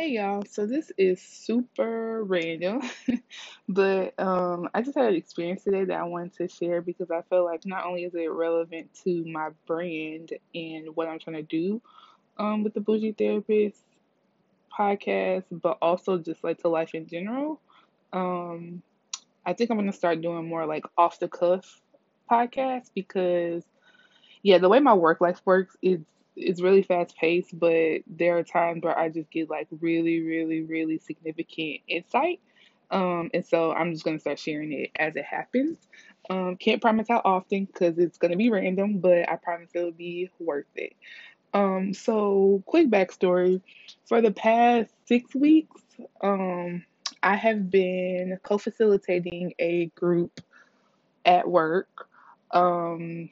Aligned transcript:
Hey 0.00 0.10
y'all, 0.10 0.44
so 0.48 0.64
this 0.64 0.92
is 0.96 1.20
super 1.20 2.22
random, 2.22 2.82
but 3.68 4.14
um, 4.16 4.68
I 4.72 4.80
just 4.80 4.96
had 4.96 5.06
an 5.06 5.16
experience 5.16 5.64
today 5.64 5.82
that 5.86 5.98
I 5.98 6.04
wanted 6.04 6.34
to 6.34 6.46
share 6.46 6.80
because 6.80 7.10
I 7.10 7.22
feel 7.22 7.44
like 7.44 7.66
not 7.66 7.84
only 7.84 8.04
is 8.04 8.14
it 8.14 8.30
relevant 8.30 8.94
to 9.02 9.24
my 9.24 9.48
brand 9.66 10.34
and 10.54 10.94
what 10.94 11.08
I'm 11.08 11.18
trying 11.18 11.34
to 11.38 11.42
do 11.42 11.82
um, 12.38 12.62
with 12.62 12.74
the 12.74 12.80
Bougie 12.80 13.10
Therapist 13.10 13.82
podcast, 14.78 15.46
but 15.50 15.78
also 15.82 16.16
just 16.16 16.44
like 16.44 16.58
to 16.58 16.68
life 16.68 16.94
in 16.94 17.08
general. 17.08 17.60
Um, 18.12 18.82
I 19.44 19.52
think 19.52 19.68
I'm 19.68 19.78
gonna 19.78 19.92
start 19.92 20.22
doing 20.22 20.46
more 20.48 20.64
like 20.64 20.84
off 20.96 21.18
the 21.18 21.26
cuff 21.26 21.80
podcasts 22.30 22.92
because 22.94 23.64
yeah, 24.44 24.58
the 24.58 24.68
way 24.68 24.78
my 24.78 24.94
work 24.94 25.20
life 25.20 25.40
works 25.44 25.76
is 25.82 25.98
it's 26.38 26.62
really 26.62 26.82
fast 26.82 27.16
paced, 27.16 27.58
but 27.58 28.00
there 28.06 28.38
are 28.38 28.44
times 28.44 28.84
where 28.84 28.98
I 28.98 29.10
just 29.10 29.30
get 29.30 29.50
like 29.50 29.68
really, 29.80 30.22
really, 30.22 30.62
really 30.62 30.98
significant 30.98 31.80
insight. 31.88 32.40
Um, 32.90 33.30
and 33.34 33.46
so 33.46 33.72
I'm 33.72 33.92
just 33.92 34.04
gonna 34.04 34.20
start 34.20 34.38
sharing 34.38 34.72
it 34.72 34.90
as 34.98 35.16
it 35.16 35.24
happens. 35.24 35.78
Um, 36.30 36.56
can't 36.56 36.82
promise 36.82 37.08
how 37.10 37.22
often 37.24 37.66
because 37.66 37.98
it's 37.98 38.18
gonna 38.18 38.36
be 38.36 38.50
random, 38.50 38.98
but 39.00 39.30
I 39.30 39.36
promise 39.36 39.70
it'll 39.74 39.92
be 39.92 40.30
worth 40.40 40.66
it. 40.76 40.94
Um, 41.54 41.94
so 41.94 42.62
quick 42.66 42.88
backstory. 42.90 43.60
For 44.06 44.20
the 44.20 44.32
past 44.32 44.92
six 45.06 45.34
weeks, 45.34 45.82
um, 46.22 46.84
I 47.22 47.36
have 47.36 47.70
been 47.70 48.38
co-facilitating 48.44 49.54
a 49.58 49.86
group 49.96 50.40
at 51.24 51.48
work. 51.48 52.08
Um, 52.52 53.30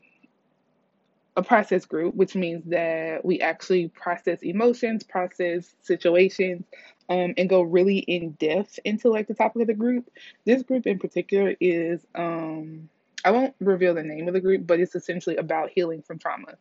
a 1.37 1.43
process 1.43 1.85
group, 1.85 2.15
which 2.15 2.35
means 2.35 2.65
that 2.67 3.25
we 3.25 3.41
actually 3.41 3.89
process 3.89 4.43
emotions, 4.43 5.03
process 5.03 5.75
situations, 5.83 6.65
um, 7.09 7.35
and 7.37 7.49
go 7.49 7.63
really 7.63 7.99
in 7.99 8.33
depth 8.33 8.79
into 8.85 9.10
like 9.10 9.29
the 9.29 9.35
topic 9.35 9.63
of 9.63 9.69
the 9.69 9.75
group. 9.75 10.10
This 10.45 10.63
group 10.63 10.87
in 10.87 10.99
particular 10.99 11.55
is 11.60 12.01
um, 12.15 12.88
I 13.25 13.30
won't 13.30 13.55
reveal 13.60 13.95
the 13.95 14.02
name 14.02 14.29
of 14.29 14.35
the 14.35 14.41
group, 14.41 14.66
but 14.66 14.80
it's 14.80 14.95
essentially 14.95 15.37
about 15.37 15.71
healing 15.71 16.02
from 16.02 16.19
trauma. 16.19 16.55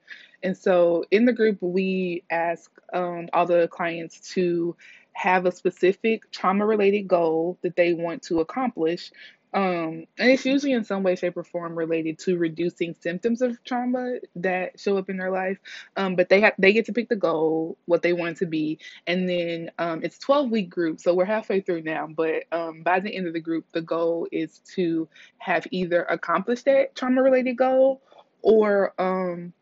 And 0.44 0.58
so 0.58 1.06
in 1.12 1.26
the 1.26 1.34
group, 1.34 1.58
we 1.62 2.24
ask 2.30 2.72
um, 2.92 3.30
all 3.34 3.46
the 3.46 3.68
clients 3.68 4.20
to 4.34 4.76
have 5.14 5.46
a 5.46 5.52
specific 5.52 6.30
trauma 6.32 6.66
related 6.66 7.08
goal 7.08 7.58
that 7.62 7.76
they 7.76 7.94
want 7.94 8.22
to 8.24 8.42
accomplish 8.42 9.12
um, 9.56 10.06
and 10.18 10.30
it's 10.30 10.46
usually 10.46 10.74
in 10.74 10.84
some 10.84 11.02
way, 11.02 11.16
shape, 11.16 11.38
or 11.38 11.44
form 11.46 11.78
related 11.78 12.20
to 12.20 12.38
reducing 12.38 12.94
symptoms 12.94 13.42
of 13.42 13.64
trauma 13.64 14.18
that 14.36 14.78
show 14.78 14.98
up 14.98 15.10
in 15.10 15.16
their 15.16 15.32
life. 15.32 15.58
Um, 15.96 16.18
but 16.18 16.28
they 16.28 16.42
have 16.42 16.54
they 16.60 16.74
get 16.74 16.86
to 16.88 16.94
pick 16.94 17.08
the 17.08 17.16
goal, 17.16 17.78
what 17.86 18.02
they 18.02 18.12
want 18.12 18.36
to 18.38 18.46
be, 18.46 18.80
and 19.08 19.30
then 19.30 19.72
um, 19.80 20.02
it's 20.04 20.20
12 20.20 20.52
week 20.52 20.70
group, 20.70 21.00
so 21.00 21.14
we're 21.14 21.24
halfway 21.24 21.62
through 21.62 21.84
now. 21.84 22.06
But 22.06 22.44
um, 22.52 22.84
by 22.84 23.00
the 23.00 23.16
end 23.16 23.28
of 23.28 23.34
the 23.34 23.40
group, 23.40 23.66
the 23.72 23.82
goal 23.82 24.28
is 24.30 24.60
to 24.76 25.08
have 25.38 25.66
either 25.72 26.04
accomplished 26.04 26.66
that 26.66 26.94
trauma 26.94 27.24
related 27.24 27.56
goal 27.56 28.02
or 28.42 28.94
um, 29.00 29.54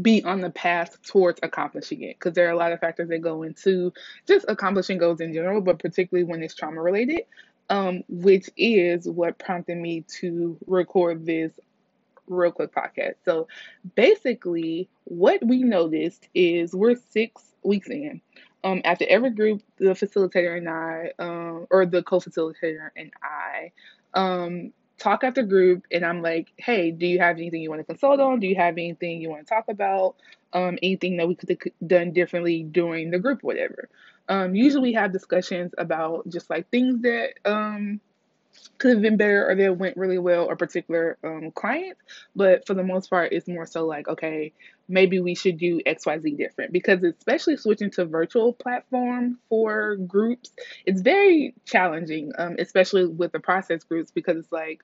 be 0.00 0.22
on 0.22 0.40
the 0.40 0.50
path 0.50 1.02
towards 1.02 1.40
accomplishing 1.42 2.02
it 2.02 2.16
because 2.16 2.34
there 2.34 2.46
are 2.46 2.52
a 2.52 2.56
lot 2.56 2.70
of 2.70 2.78
factors 2.78 3.08
that 3.08 3.18
go 3.18 3.42
into 3.42 3.92
just 4.28 4.44
accomplishing 4.46 4.98
goals 4.98 5.20
in 5.20 5.34
general, 5.34 5.60
but 5.60 5.80
particularly 5.80 6.24
when 6.24 6.44
it's 6.44 6.54
trauma 6.54 6.80
related 6.80 7.22
um, 7.70 8.02
which 8.08 8.48
is 8.56 9.08
what 9.08 9.38
prompted 9.38 9.76
me 9.76 10.04
to 10.20 10.58
record 10.66 11.26
this 11.26 11.52
real 12.28 12.52
quick 12.52 12.74
podcast. 12.74 13.14
So 13.24 13.48
basically, 13.94 14.88
what 15.04 15.44
we 15.44 15.62
noticed 15.62 16.28
is 16.34 16.74
we're 16.74 16.96
six 17.10 17.42
weeks 17.62 17.88
in. 17.88 18.20
Um, 18.64 18.80
after 18.84 19.04
every 19.08 19.30
group, 19.30 19.62
the 19.78 19.90
facilitator 19.90 20.56
and 20.56 20.68
I, 20.68 21.12
um, 21.18 21.66
or 21.70 21.86
the 21.86 22.02
co-facilitator 22.02 22.90
and 22.96 23.12
I, 23.22 23.72
um, 24.14 24.72
talk 24.98 25.22
after 25.24 25.42
group, 25.42 25.86
and 25.92 26.04
I'm 26.04 26.22
like, 26.22 26.52
"Hey, 26.56 26.90
do 26.90 27.06
you 27.06 27.18
have 27.20 27.36
anything 27.36 27.62
you 27.62 27.70
want 27.70 27.80
to 27.80 27.84
consult 27.84 28.18
on? 28.18 28.40
Do 28.40 28.46
you 28.46 28.56
have 28.56 28.74
anything 28.74 29.20
you 29.20 29.30
want 29.30 29.46
to 29.46 29.54
talk 29.54 29.68
about? 29.68 30.16
Um, 30.52 30.78
anything 30.82 31.18
that 31.18 31.28
we 31.28 31.34
could 31.34 31.50
have 31.50 31.58
done 31.86 32.12
differently 32.12 32.62
during 32.64 33.10
the 33.10 33.18
group, 33.18 33.42
whatever." 33.42 33.88
Um, 34.28 34.54
usually 34.54 34.90
we 34.90 34.92
have 34.94 35.12
discussions 35.12 35.72
about 35.78 36.28
just 36.28 36.50
like 36.50 36.68
things 36.70 37.02
that 37.02 37.34
um, 37.44 38.00
could 38.78 38.92
have 38.92 39.02
been 39.02 39.16
better 39.16 39.48
or 39.48 39.54
that 39.54 39.78
went 39.78 39.96
really 39.96 40.18
well 40.18 40.44
or 40.44 40.56
particular 40.56 41.16
um, 41.24 41.50
clients. 41.52 42.00
But 42.34 42.66
for 42.66 42.74
the 42.74 42.82
most 42.82 43.10
part, 43.10 43.32
it's 43.32 43.48
more 43.48 43.66
so 43.66 43.86
like, 43.86 44.08
okay, 44.08 44.52
maybe 44.88 45.20
we 45.20 45.34
should 45.34 45.58
do 45.58 45.80
XYZ 45.86 46.36
different 46.36 46.72
because 46.72 47.02
especially 47.02 47.56
switching 47.56 47.90
to 47.92 48.04
virtual 48.04 48.52
platform 48.52 49.38
for 49.48 49.96
groups, 49.96 50.50
it's 50.84 51.00
very 51.00 51.54
challenging, 51.64 52.32
um, 52.38 52.56
especially 52.58 53.06
with 53.06 53.32
the 53.32 53.40
process 53.40 53.84
groups 53.84 54.10
because 54.10 54.36
it's 54.36 54.52
like 54.52 54.82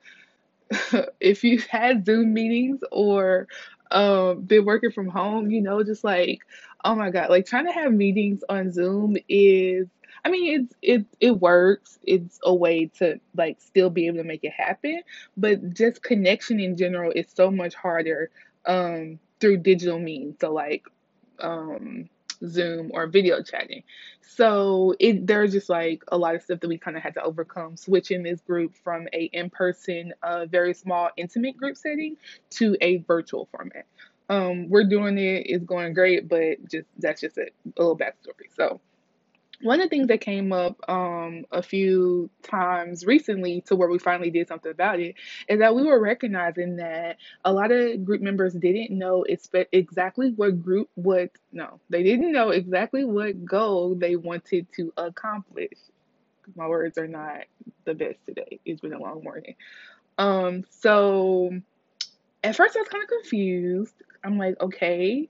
if 1.21 1.45
you've 1.45 1.67
had 1.67 2.07
Zoom 2.07 2.33
meetings 2.33 2.81
or 2.91 3.47
um, 3.93 4.43
been 4.43 4.65
working 4.65 4.91
from 4.93 5.09
home, 5.09 5.51
you 5.51 5.61
know, 5.63 5.83
just 5.85 6.05
like, 6.05 6.41
oh 6.85 6.95
my 6.95 7.11
God, 7.11 7.31
like 7.31 7.47
trying 7.47 7.67
to 7.67 7.73
have 7.73 7.93
meetings 7.93 8.43
on 8.49 8.73
Zoom 8.73 9.17
is, 9.29 9.89
I 10.25 10.31
mean, 10.31 10.63
it's 10.63 10.75
it 10.83 11.07
it 11.21 11.41
works. 11.41 11.99
It's 12.05 12.39
a 12.45 12.55
way 12.55 12.87
to 12.99 13.21
like 13.37 13.61
still 13.61 13.91
be 13.91 14.07
able 14.07 14.19
to 14.19 14.25
make 14.25 14.45
it 14.45 14.53
happen, 14.53 15.03
but 15.37 15.75
just 15.75 16.03
connection 16.03 16.61
in 16.61 16.77
general 16.77 17.13
is 17.15 17.27
so 17.35 17.51
much 17.51 17.75
harder 17.75 18.31
um, 18.67 19.19
through 19.41 19.59
digital 19.59 19.99
means. 19.99 20.37
So 20.41 20.53
like, 20.53 20.85
um, 21.41 22.09
Zoom 22.47 22.91
or 22.93 23.07
video 23.07 23.43
chatting. 23.43 23.83
So 24.21 24.95
it 24.99 25.27
there's 25.27 25.53
just 25.53 25.69
like 25.69 26.03
a 26.09 26.17
lot 26.17 26.35
of 26.35 26.43
stuff 26.43 26.61
that 26.61 26.69
we 26.69 26.79
kind 26.79 26.97
of 26.97 27.03
had 27.03 27.15
to 27.15 27.23
overcome 27.23 27.77
switching 27.77 28.23
this 28.23 28.41
group 28.41 28.75
from 28.83 29.09
a 29.13 29.25
in-person, 29.33 30.15
uh, 30.23 30.47
very 30.47 30.75
small, 30.75 31.11
intimate 31.17 31.57
group 31.57 31.77
setting 31.77 32.17
to 32.51 32.77
a 32.81 32.99
virtual 32.99 33.49
format. 33.51 33.87
Um, 34.29 34.69
we're 34.69 34.85
doing 34.85 35.19
it, 35.19 35.47
it's 35.47 35.65
going 35.65 35.93
great, 35.93 36.29
but 36.29 36.57
just 36.71 36.87
that's 36.99 37.21
just 37.21 37.37
a, 37.39 37.49
a 37.77 37.79
little 37.79 37.99
backstory. 37.99 38.55
So 38.57 38.81
one 39.63 39.81
of 39.81 39.87
the 39.87 39.89
things 39.91 40.09
that 40.09 40.21
came 40.21 40.53
up 40.53 40.77
um, 40.89 41.45
a 41.53 41.63
few 41.63 42.29
times 42.43 43.07
recently 43.07 43.61
to 43.63 43.77
where 43.77 43.89
we 43.89 43.99
finally 43.99 44.31
did 44.31 44.49
something 44.49 44.71
about 44.71 45.01
it 45.01 45.15
is 45.49 45.61
that 45.61 45.75
we 45.75 45.85
were 45.85 46.01
recognizing 46.01 46.77
that 46.77 47.17
a 47.45 47.53
lot 47.53 47.71
of 47.71 48.05
group 48.05 48.21
members 48.21 48.55
didn't 48.55 48.97
know 48.97 49.25
expe- 49.29 49.67
exactly 49.73 50.33
what 50.33 50.63
group 50.63 50.91
what 50.95 51.31
no 51.53 51.81
they 51.91 52.03
didn't 52.03 52.33
know 52.33 52.51
exactly 52.51 53.05
what 53.05 53.45
goal 53.45 53.95
they 53.95 54.17
wanted 54.17 54.67
to 54.75 54.93
accomplish. 54.97 55.79
My 56.57 56.67
words 56.67 56.99
are 56.99 57.09
not 57.09 57.45
the 57.85 57.95
best 57.95 58.19
today 58.27 58.61
it's 58.65 58.81
been 58.81 58.93
a 58.93 59.01
long 59.01 59.23
morning. 59.23 59.55
Um 60.19 60.65
so 60.71 61.51
at 62.43 62.57
first 62.57 62.77
i 62.77 62.81
was 62.81 62.89
kind 62.89 63.03
of 63.03 63.09
confused. 63.09 63.95
I'm 64.25 64.39
like 64.39 64.61
okay 64.61 65.29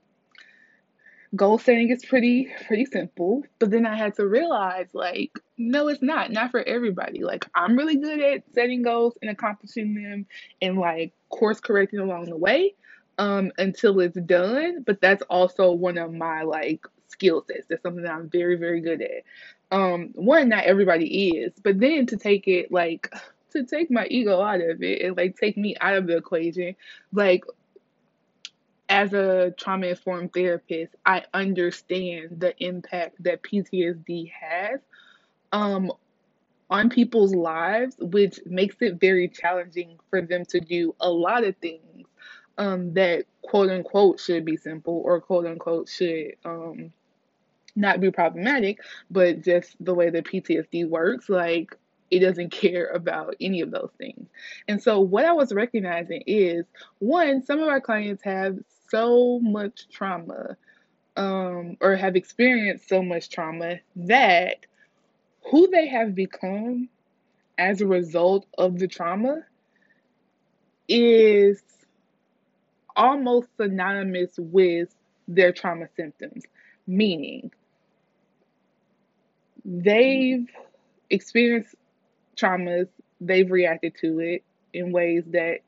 goal 1.35 1.59
setting 1.59 1.91
is 1.91 2.05
pretty 2.05 2.53
pretty 2.67 2.85
simple. 2.85 3.43
But 3.59 3.71
then 3.71 3.87
i 3.87 3.97
had 3.97 4.15
to 4.17 4.27
realize 4.27 4.89
like 4.93 5.39
no 5.57 5.89
it's 5.89 6.03
not. 6.03 6.31
Not 6.31 6.51
for 6.51 6.63
everybody. 6.63 7.23
Like 7.23 7.47
i'm 7.55 7.77
really 7.77 7.97
good 7.97 8.21
at 8.21 8.43
setting 8.55 8.83
goals 8.83 9.17
and 9.23 9.31
accomplishing 9.31 9.95
them 9.95 10.27
and 10.61 10.79
like 10.79 11.13
course 11.31 11.61
correcting 11.61 12.01
along 12.01 12.27
the 12.27 12.37
way 12.37 12.75
um 13.19 13.53
until 13.59 14.01
it's 14.01 14.19
done. 14.21 14.83
But 14.85 15.01
that's 15.01 15.23
also 15.31 15.73
one 15.73 15.99
of 15.99 16.13
my 16.13 16.43
like 16.43 16.85
skill 17.09 17.45
sets. 17.47 17.67
That's 17.69 17.83
something 17.83 18.03
that 18.05 18.13
i'm 18.13 18.29
very 18.29 18.57
very 18.57 18.81
good 18.81 19.03
at. 19.03 19.25
Um 19.77 20.11
one 20.15 20.49
not 20.51 20.65
everybody 20.65 21.31
is. 21.31 21.53
But 21.63 21.81
then 21.81 22.07
to 22.07 22.17
take 22.17 22.47
it 22.47 22.71
like 22.71 23.13
to 23.53 23.65
take 23.65 23.91
my 23.91 24.07
ego 24.07 24.41
out 24.41 24.61
of 24.61 24.83
it 24.83 25.03
and 25.03 25.17
like 25.17 25.37
take 25.37 25.57
me 25.57 25.77
out 25.81 25.95
of 25.95 26.07
the 26.07 26.17
equation 26.17 26.75
like 27.13 27.45
as 28.93 29.15
a 29.15 29.55
trauma 29.57 29.87
informed 29.87 30.35
therapist, 30.35 30.95
I 31.07 31.25
understand 31.33 32.41
the 32.41 32.55
impact 32.63 33.23
that 33.25 33.43
PTSD 33.43 34.31
has 34.33 34.81
um, 35.51 35.91
on 36.69 36.91
people's 36.91 37.35
lives, 37.35 37.97
which 37.99 38.41
makes 38.45 38.77
it 38.81 39.01
very 39.01 39.29
challenging 39.29 39.99
for 40.11 40.21
them 40.21 40.45
to 40.45 40.61
do 40.61 40.95
a 41.01 41.09
lot 41.09 41.43
of 41.43 41.57
things 41.57 42.07
um, 42.59 42.93
that 42.93 43.25
quote 43.41 43.71
unquote 43.71 44.21
should 44.21 44.45
be 44.45 44.59
simple 44.59 45.01
or 45.07 45.23
quote 45.23 45.47
unquote 45.47 45.89
should 45.89 46.37
um, 46.45 46.93
not 47.75 47.99
be 47.99 48.11
problematic, 48.11 48.79
but 49.11 49.41
just 49.41 49.75
the 49.81 49.95
way 49.95 50.11
that 50.11 50.27
PTSD 50.27 50.87
works, 50.87 51.31
like 51.31 51.75
it 52.11 52.19
doesn't 52.19 52.51
care 52.53 52.89
about 52.89 53.37
any 53.41 53.63
of 53.63 53.71
those 53.71 53.91
things. 53.97 54.29
And 54.69 54.83
so, 54.83 55.01
what 55.01 55.25
I 55.25 55.33
was 55.33 55.51
recognizing 55.51 56.25
is 56.27 56.67
one, 56.99 57.43
some 57.43 57.59
of 57.59 57.69
our 57.69 57.81
clients 57.81 58.23
have 58.25 58.59
so 58.93 59.41
much 59.41 59.89
trauma 59.91 60.57
um, 61.17 61.77
or 61.81 61.97
have 61.97 62.15
experienced 62.17 62.89
so 62.89 63.03
much 63.03 63.31
trauma 63.31 63.79
that 63.97 64.67
who 65.51 65.69
they 65.69 65.89
have 65.89 66.15
become 66.15 66.89
as 67.59 67.81
a 67.81 67.87
result 67.87 68.47
of 68.59 68.79
the 68.79 68.89
trauma 68.89 69.43
is 70.89 71.63
almost 72.97 73.49
synonymous 73.57 74.33
with 74.39 74.95
their 75.29 75.53
trauma 75.53 75.87
symptoms, 75.97 76.45
meaning 76.87 77.51
they've 79.65 80.49
experienced 81.11 81.75
traumas, 82.37 82.89
they've 83.21 83.51
reacted 83.51 83.95
to 84.01 84.21
it 84.21 84.45
in 84.75 84.93
ways 84.93 85.25
that 85.29 85.61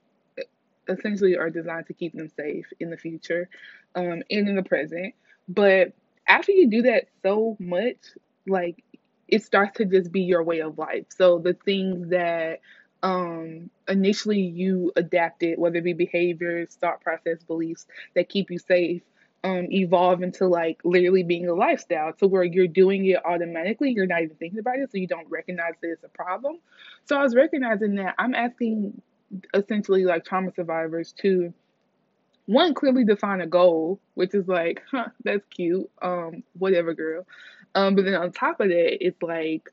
essentially 0.88 1.36
are 1.36 1.50
designed 1.50 1.86
to 1.86 1.94
keep 1.94 2.14
them 2.14 2.30
safe 2.36 2.66
in 2.80 2.90
the 2.90 2.96
future 2.96 3.48
um, 3.94 4.22
and 4.30 4.48
in 4.48 4.54
the 4.56 4.62
present. 4.62 5.14
But 5.48 5.92
after 6.26 6.52
you 6.52 6.68
do 6.68 6.82
that 6.82 7.06
so 7.22 7.56
much, 7.58 7.98
like 8.46 8.82
it 9.28 9.42
starts 9.42 9.78
to 9.78 9.84
just 9.84 10.12
be 10.12 10.22
your 10.22 10.42
way 10.42 10.60
of 10.60 10.78
life. 10.78 11.06
So 11.08 11.38
the 11.38 11.54
things 11.54 12.10
that 12.10 12.60
um, 13.02 13.70
initially 13.88 14.40
you 14.40 14.92
adapted, 14.96 15.58
whether 15.58 15.76
it 15.76 15.84
be 15.84 15.92
behaviors, 15.92 16.74
thought 16.74 17.00
process, 17.00 17.42
beliefs 17.42 17.86
that 18.14 18.28
keep 18.28 18.50
you 18.50 18.58
safe, 18.58 19.02
um, 19.44 19.70
evolve 19.70 20.22
into 20.22 20.46
like 20.46 20.80
literally 20.84 21.22
being 21.22 21.46
a 21.46 21.54
lifestyle 21.54 22.14
to 22.14 22.26
where 22.26 22.44
you're 22.44 22.66
doing 22.66 23.04
it 23.06 23.18
automatically. 23.26 23.90
You're 23.90 24.06
not 24.06 24.22
even 24.22 24.36
thinking 24.36 24.58
about 24.58 24.78
it, 24.78 24.90
so 24.90 24.96
you 24.96 25.06
don't 25.06 25.28
recognize 25.28 25.74
that 25.82 25.90
it's 25.90 26.02
a 26.02 26.08
problem. 26.08 26.58
So 27.04 27.18
I 27.18 27.22
was 27.22 27.34
recognizing 27.34 27.96
that 27.96 28.14
I'm 28.18 28.34
asking 28.34 29.02
essentially 29.52 30.04
like 30.04 30.24
trauma 30.24 30.52
survivors 30.54 31.12
to 31.20 31.52
one 32.46 32.74
clearly 32.74 33.04
define 33.04 33.40
a 33.40 33.46
goal, 33.46 34.00
which 34.14 34.34
is 34.34 34.46
like, 34.48 34.82
huh, 34.90 35.08
that's 35.24 35.44
cute, 35.50 35.90
um, 36.02 36.42
whatever, 36.58 36.94
girl. 36.94 37.26
Um, 37.74 37.94
but 37.94 38.04
then 38.04 38.14
on 38.14 38.32
top 38.32 38.60
of 38.60 38.68
that, 38.68 39.04
it's 39.04 39.20
like 39.22 39.68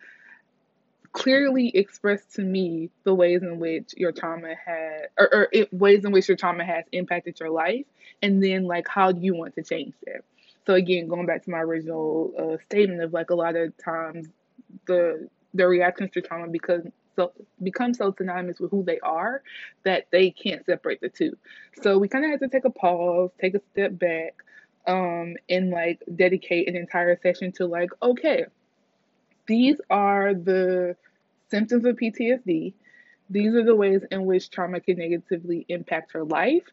clearly 1.13 1.75
express 1.75 2.23
to 2.25 2.41
me 2.41 2.89
the 3.03 3.13
ways 3.13 3.43
in 3.43 3.59
which 3.59 3.93
your 3.97 4.11
trauma 4.11 4.55
had, 4.65 5.07
or, 5.19 5.33
or 5.33 5.47
it, 5.51 5.73
ways 5.73 6.05
in 6.05 6.11
which 6.11 6.27
your 6.27 6.37
trauma 6.37 6.63
has 6.63 6.85
impacted 6.91 7.39
your 7.39 7.49
life, 7.49 7.85
and 8.21 8.43
then 8.43 8.63
like 8.63 8.87
how 8.87 9.11
do 9.11 9.21
you 9.21 9.35
want 9.35 9.53
to 9.55 9.63
change 9.63 9.93
that. 10.05 10.23
So 10.65 10.73
again, 10.75 11.07
going 11.07 11.25
back 11.25 11.43
to 11.43 11.51
my 11.51 11.59
original 11.59 12.33
uh, 12.37 12.57
statement 12.65 13.01
of 13.01 13.13
like 13.13 13.29
a 13.29 13.35
lot 13.35 13.55
of 13.55 13.75
times 13.77 14.27
the 14.87 15.27
the 15.53 15.67
reactions 15.67 16.11
to 16.13 16.21
trauma 16.21 16.47
because 16.47 16.83
so 17.15 17.31
become 17.61 17.93
so 17.93 18.13
synonymous 18.17 18.59
with 18.59 18.71
who 18.71 18.83
they 18.83 18.99
are 18.99 19.41
that 19.83 20.07
they 20.11 20.31
can't 20.31 20.65
separate 20.65 21.01
the 21.01 21.09
two. 21.09 21.37
So 21.81 21.97
we 21.97 22.07
kind 22.07 22.25
of 22.25 22.31
have 22.31 22.39
to 22.41 22.47
take 22.47 22.65
a 22.65 22.69
pause, 22.69 23.31
take 23.39 23.55
a 23.55 23.61
step 23.71 23.97
back, 23.97 24.35
um, 24.87 25.35
and 25.49 25.69
like 25.69 26.01
dedicate 26.15 26.67
an 26.67 26.75
entire 26.75 27.19
session 27.21 27.51
to 27.53 27.65
like, 27.67 27.91
okay, 28.01 28.45
these 29.47 29.77
are 29.89 30.33
the 30.33 30.95
symptoms 31.49 31.85
of 31.85 31.95
PTSD. 31.97 32.73
These 33.29 33.53
are 33.53 33.63
the 33.63 33.75
ways 33.75 34.01
in 34.11 34.25
which 34.25 34.49
trauma 34.49 34.79
can 34.79 34.97
negatively 34.97 35.65
impact 35.69 36.13
her 36.13 36.23
life. 36.23 36.63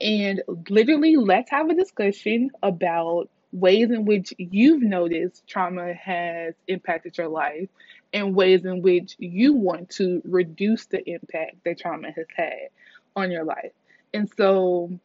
And 0.00 0.42
literally, 0.68 1.16
let's 1.16 1.50
have 1.50 1.70
a 1.70 1.74
discussion 1.74 2.50
about 2.62 3.30
ways 3.52 3.90
in 3.90 4.04
which 4.04 4.34
you've 4.38 4.82
noticed 4.82 5.46
trauma 5.46 5.92
has 5.94 6.54
impacted 6.66 7.16
your 7.18 7.28
life 7.28 7.68
and 8.12 8.34
ways 8.34 8.64
in 8.64 8.82
which 8.82 9.16
you 9.18 9.54
want 9.54 9.90
to 9.90 10.20
reduce 10.24 10.86
the 10.86 11.08
impact 11.08 11.56
that 11.64 11.78
trauma 11.78 12.10
has 12.12 12.26
had 12.36 12.68
on 13.16 13.30
your 13.30 13.44
life. 13.44 13.72
And 14.14 14.30
so 14.36 14.98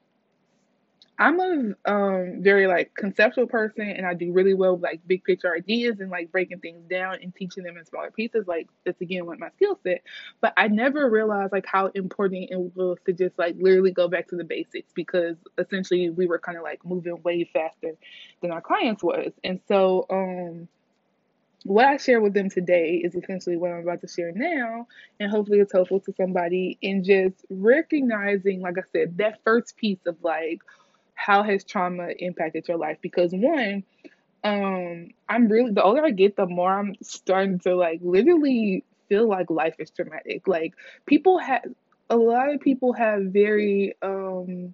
I'm 1.20 1.40
a 1.40 1.74
um, 1.92 2.44
very 2.44 2.68
like 2.68 2.94
conceptual 2.94 3.48
person, 3.48 3.90
and 3.90 4.06
I 4.06 4.14
do 4.14 4.32
really 4.32 4.54
well 4.54 4.74
with 4.74 4.84
like 4.84 5.02
big 5.08 5.24
picture 5.24 5.52
ideas 5.52 6.00
and 6.00 6.12
like 6.12 6.32
breaking 6.32 6.60
things 6.60 6.88
down 6.88 7.18
and 7.24 7.34
teaching 7.34 7.64
them 7.64 7.76
in 7.76 7.86
smaller 7.86 8.12
pieces. 8.12 8.48
Like 8.48 8.68
that's 8.86 9.02
again 9.02 9.26
what 9.26 9.40
my 9.40 9.50
skill 9.56 9.80
set. 9.82 10.04
But 10.42 10.54
I 10.58 10.68
never 10.68 11.10
realized 11.10 11.54
like 11.54 11.66
how 11.66 11.88
important 11.88 12.52
it 12.52 12.58
was 12.76 13.00
to 13.06 13.14
just 13.14 13.38
like 13.40 13.56
literally 13.60 13.92
go 13.92 14.08
back 14.08 14.28
to 14.28 14.36
the 14.36 14.44
basics 14.44 14.92
because 14.94 15.38
essentially 15.58 16.12
we 16.12 16.28
were 16.28 16.38
kind 16.38 16.58
of 16.58 16.64
like 16.64 16.86
moving 16.86 17.20
way 17.24 17.50
faster 17.52 17.94
than 18.42 18.52
our 18.52 18.62
clients 18.62 19.02
was, 19.02 19.32
and 19.44 19.60
so 19.68 20.06
um 20.12 20.68
what 21.64 21.86
I 21.86 21.98
share 21.98 22.22
with 22.22 22.34
them 22.34 22.50
today 22.50 23.02
is 23.04 23.16
essentially 23.16 23.58
what 23.58 23.72
I'm 23.72 23.82
about 23.82 24.02
to 24.02 24.08
share 24.08 24.32
now, 24.34 24.88
and 25.20 25.30
hopefully 25.30 25.60
it's 25.60 25.74
helpful 25.74 26.00
to 26.02 26.14
somebody 26.14 26.78
in 26.82 27.04
just 27.04 27.46
recognizing, 27.50 28.62
like 28.62 28.78
I 28.78 28.84
said, 28.92 29.18
that 29.18 29.40
first 29.44 29.78
piece 29.78 30.00
of 30.06 30.18
like, 30.24 30.62
how 31.16 31.44
has 31.44 31.64
trauma 31.64 32.10
impacted 32.20 32.68
your 32.68 32.78
life? 32.78 32.98
Because 33.02 33.32
one, 33.34 33.84
um, 34.44 35.10
I'm 35.28 35.48
really 35.48 35.72
the 35.72 35.84
older 35.84 36.06
I 36.06 36.12
get, 36.12 36.36
the 36.36 36.46
more 36.46 36.72
I'm 36.72 36.96
starting 37.02 37.60
to 37.60 37.76
like 37.76 38.00
literally 38.02 38.84
feel 39.10 39.28
like 39.28 39.50
life 39.50 39.76
is 39.80 39.90
traumatic. 39.90 40.48
Like 40.48 40.74
people 41.06 41.38
have 41.40 41.64
a 42.10 42.16
lot 42.16 42.54
of 42.54 42.62
people 42.62 42.94
have 42.94 43.24
very 43.24 43.96
um 44.02 44.74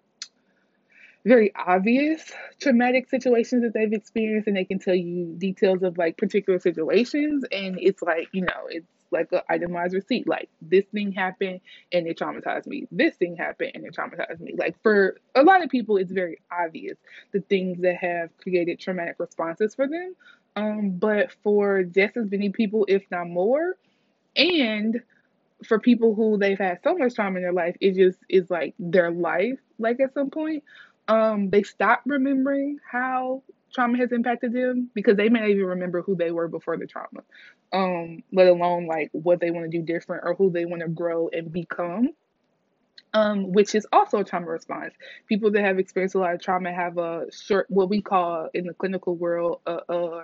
very 1.25 1.53
obvious 1.55 2.31
traumatic 2.59 3.09
situations 3.09 3.63
that 3.63 3.73
they've 3.73 3.93
experienced 3.93 4.47
and 4.47 4.57
they 4.57 4.65
can 4.65 4.79
tell 4.79 4.95
you 4.95 5.33
details 5.37 5.81
of 5.83 5.97
like 5.97 6.17
particular 6.17 6.59
situations 6.59 7.45
and 7.51 7.77
it's 7.79 8.01
like 8.01 8.27
you 8.33 8.41
know 8.41 8.67
it's 8.69 8.87
like 9.11 9.31
an 9.31 9.41
itemized 9.49 9.93
receipt 9.93 10.27
like 10.27 10.49
this 10.61 10.85
thing 10.85 11.11
happened 11.11 11.61
and 11.93 12.07
it 12.07 12.17
traumatized 12.17 12.67
me 12.67 12.87
this 12.91 13.15
thing 13.15 13.37
happened 13.37 13.71
and 13.75 13.85
it 13.85 13.95
traumatized 13.95 14.39
me. 14.39 14.53
Like 14.57 14.75
for 14.81 15.17
a 15.35 15.43
lot 15.43 15.63
of 15.63 15.69
people 15.69 15.97
it's 15.97 16.11
very 16.11 16.39
obvious 16.51 16.97
the 17.31 17.41
things 17.41 17.79
that 17.81 17.95
have 17.97 18.35
created 18.37 18.79
traumatic 18.79 19.15
responses 19.19 19.75
for 19.75 19.87
them. 19.87 20.15
Um, 20.55 20.91
but 20.91 21.31
for 21.43 21.83
just 21.83 22.17
as 22.17 22.29
many 22.29 22.49
people 22.49 22.85
if 22.89 23.03
not 23.11 23.27
more 23.27 23.75
and 24.35 25.01
for 25.63 25.79
people 25.79 26.13
who 26.13 26.37
they've 26.37 26.59
had 26.59 26.79
so 26.83 26.95
much 26.95 27.15
trauma 27.15 27.37
in 27.37 27.43
their 27.43 27.53
life 27.53 27.75
it 27.79 27.95
just 27.95 28.19
is 28.29 28.49
like 28.49 28.73
their 28.77 29.11
life 29.11 29.59
like 29.79 29.99
at 29.99 30.13
some 30.13 30.29
point 30.29 30.63
um, 31.07 31.49
they 31.49 31.63
stop 31.63 32.01
remembering 32.05 32.79
how 32.89 33.43
trauma 33.73 33.97
has 33.97 34.11
impacted 34.11 34.53
them 34.53 34.89
because 34.93 35.17
they 35.17 35.29
may 35.29 35.39
not 35.39 35.49
even 35.49 35.65
remember 35.65 36.01
who 36.01 36.15
they 36.15 36.31
were 36.31 36.47
before 36.47 36.77
the 36.77 36.85
trauma, 36.87 37.21
um, 37.73 38.23
let 38.31 38.47
alone 38.47 38.87
like 38.87 39.09
what 39.13 39.39
they 39.39 39.51
want 39.51 39.69
to 39.69 39.77
do 39.77 39.83
different 39.83 40.23
or 40.25 40.35
who 40.35 40.51
they 40.51 40.65
want 40.65 40.81
to 40.81 40.87
grow 40.89 41.29
and 41.29 41.51
become. 41.51 42.09
Um, 43.15 43.51
which 43.51 43.75
is 43.75 43.85
also 43.93 44.19
a 44.19 44.23
trauma 44.23 44.47
response. 44.47 44.93
People 45.27 45.51
that 45.51 45.63
have 45.63 45.77
experienced 45.77 46.15
a 46.15 46.19
lot 46.19 46.33
of 46.33 46.41
trauma 46.41 46.73
have 46.73 46.97
a 46.97 47.27
short, 47.31 47.67
what 47.69 47.87
we 47.87 48.01
call 48.01 48.49
in 48.55 48.65
the 48.65 48.73
clinical 48.73 49.15
world, 49.15 49.61
uh 49.67 50.23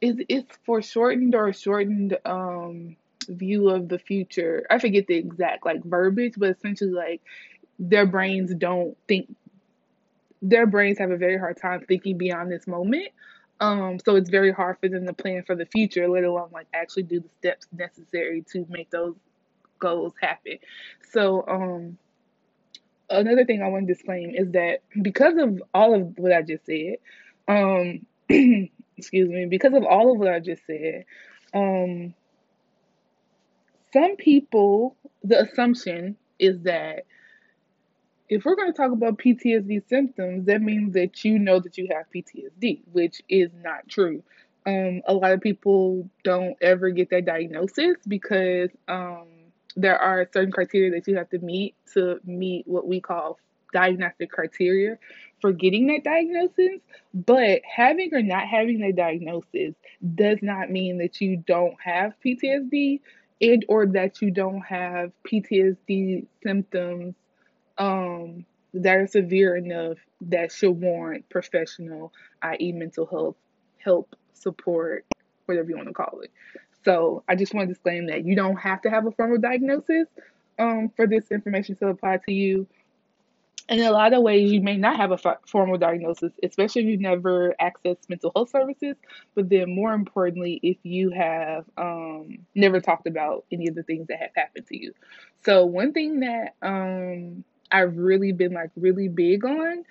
is 0.00 0.16
it's 0.28 0.56
foreshortened 0.66 1.34
or 1.34 1.52
shortened 1.52 2.16
um 2.24 2.96
view 3.28 3.70
of 3.70 3.88
the 3.88 3.98
future. 3.98 4.66
I 4.70 4.78
forget 4.78 5.06
the 5.06 5.16
exact 5.16 5.64
like 5.66 5.82
verbiage, 5.84 6.34
but 6.36 6.50
essentially 6.50 6.92
like 6.92 7.22
their 7.78 8.06
brains 8.06 8.54
don't 8.54 8.96
think 9.08 9.34
their 10.42 10.66
brains 10.66 10.98
have 10.98 11.10
a 11.10 11.16
very 11.16 11.38
hard 11.38 11.56
time 11.60 11.84
thinking 11.86 12.18
beyond 12.18 12.50
this 12.50 12.66
moment. 12.66 13.08
Um, 13.58 13.98
so 14.04 14.16
it's 14.16 14.28
very 14.28 14.52
hard 14.52 14.76
for 14.80 14.88
them 14.88 15.06
to 15.06 15.12
plan 15.14 15.42
for 15.46 15.54
the 15.54 15.66
future, 15.66 16.08
let 16.08 16.24
alone 16.24 16.50
like 16.52 16.66
actually 16.74 17.04
do 17.04 17.20
the 17.20 17.28
steps 17.38 17.66
necessary 17.72 18.44
to 18.52 18.66
make 18.68 18.90
those 18.90 19.14
goals 19.78 20.12
happen. 20.20 20.58
So 21.10 21.44
um, 21.48 21.98
another 23.08 23.44
thing 23.44 23.62
I 23.62 23.68
want 23.68 23.86
to 23.86 23.94
disclaim 23.94 24.34
is 24.34 24.52
that 24.52 24.80
because 25.00 25.36
of 25.38 25.62
all 25.72 25.94
of 25.94 26.18
what 26.18 26.32
I 26.32 26.42
just 26.42 26.66
said, 26.66 26.96
um, 27.48 28.06
excuse 28.96 29.28
me, 29.28 29.46
because 29.46 29.74
of 29.74 29.84
all 29.84 30.12
of 30.12 30.18
what 30.18 30.28
I 30.28 30.40
just 30.40 30.66
said, 30.66 31.04
um, 31.54 32.14
some 33.92 34.16
people, 34.16 34.96
the 35.24 35.40
assumption 35.40 36.16
is 36.38 36.60
that 36.62 37.06
if 38.28 38.44
we're 38.44 38.56
going 38.56 38.72
to 38.72 38.76
talk 38.76 38.92
about 38.92 39.18
PTSD 39.18 39.88
symptoms, 39.88 40.46
that 40.46 40.62
means 40.62 40.94
that 40.94 41.24
you 41.24 41.38
know 41.38 41.60
that 41.60 41.78
you 41.78 41.88
have 41.92 42.06
PTSD, 42.14 42.80
which 42.92 43.22
is 43.28 43.50
not 43.62 43.88
true. 43.88 44.22
Um, 44.66 45.02
a 45.06 45.14
lot 45.14 45.32
of 45.32 45.40
people 45.40 46.08
don't 46.24 46.56
ever 46.60 46.90
get 46.90 47.10
that 47.10 47.24
diagnosis 47.24 47.96
because 48.08 48.70
um, 48.88 49.26
there 49.76 49.98
are 49.98 50.28
certain 50.32 50.50
criteria 50.50 50.90
that 50.90 51.06
you 51.06 51.16
have 51.16 51.30
to 51.30 51.38
meet 51.38 51.74
to 51.94 52.18
meet 52.24 52.66
what 52.66 52.86
we 52.86 53.00
call 53.00 53.38
diagnostic 53.72 54.30
criteria 54.30 54.98
for 55.40 55.52
getting 55.52 55.86
that 55.86 56.02
diagnosis. 56.02 56.80
But 57.14 57.60
having 57.64 58.12
or 58.12 58.22
not 58.22 58.48
having 58.48 58.80
that 58.80 58.96
diagnosis 58.96 59.74
does 60.14 60.38
not 60.42 60.70
mean 60.70 60.98
that 60.98 61.20
you 61.20 61.36
don't 61.46 61.76
have 61.80 62.14
PTSD 62.24 63.00
and 63.40 63.64
or 63.68 63.86
that 63.86 64.20
you 64.20 64.30
don't 64.30 64.62
have 64.62 65.12
PTSD 65.30 66.26
symptoms 66.42 67.14
um, 67.78 68.44
that 68.74 68.96
are 68.96 69.06
severe 69.06 69.56
enough 69.56 69.98
that 70.22 70.52
should 70.52 70.72
warrant 70.72 71.28
professional, 71.28 72.12
i.e., 72.42 72.72
mental 72.72 73.06
health 73.06 73.36
help, 73.78 74.16
support, 74.34 75.04
whatever 75.46 75.70
you 75.70 75.76
want 75.76 75.88
to 75.88 75.94
call 75.94 76.20
it. 76.20 76.30
So 76.84 77.22
I 77.28 77.34
just 77.34 77.54
want 77.54 77.68
to 77.68 77.74
disclaim 77.74 78.06
that 78.06 78.24
you 78.24 78.36
don't 78.36 78.56
have 78.56 78.82
to 78.82 78.90
have 78.90 79.06
a 79.06 79.10
formal 79.10 79.38
diagnosis 79.38 80.06
um, 80.58 80.90
for 80.94 81.06
this 81.06 81.30
information 81.30 81.76
to 81.76 81.88
apply 81.88 82.18
to 82.26 82.32
you. 82.32 82.66
In 83.68 83.80
a 83.80 83.90
lot 83.90 84.12
of 84.12 84.22
ways, 84.22 84.52
you 84.52 84.60
may 84.60 84.76
not 84.76 84.96
have 84.96 85.10
a 85.10 85.18
f- 85.24 85.38
formal 85.48 85.76
diagnosis, 85.76 86.32
especially 86.44 86.82
if 86.82 86.88
you've 86.88 87.00
never 87.00 87.56
accessed 87.60 88.08
mental 88.08 88.30
health 88.36 88.50
services. 88.50 88.94
But 89.34 89.48
then, 89.48 89.74
more 89.74 89.92
importantly, 89.92 90.60
if 90.62 90.76
you 90.84 91.10
have 91.10 91.64
um, 91.76 92.38
never 92.54 92.80
talked 92.80 93.08
about 93.08 93.44
any 93.50 93.66
of 93.66 93.74
the 93.74 93.82
things 93.82 94.06
that 94.06 94.20
have 94.20 94.30
happened 94.36 94.68
to 94.68 94.80
you. 94.80 94.92
So, 95.44 95.66
one 95.66 95.92
thing 95.92 96.20
that 96.20 96.54
um, 96.62 97.42
I've 97.70 97.96
really 97.96 98.32
been 98.32 98.52
like 98.52 98.70
really 98.76 99.08
big 99.08 99.44
on 99.44 99.84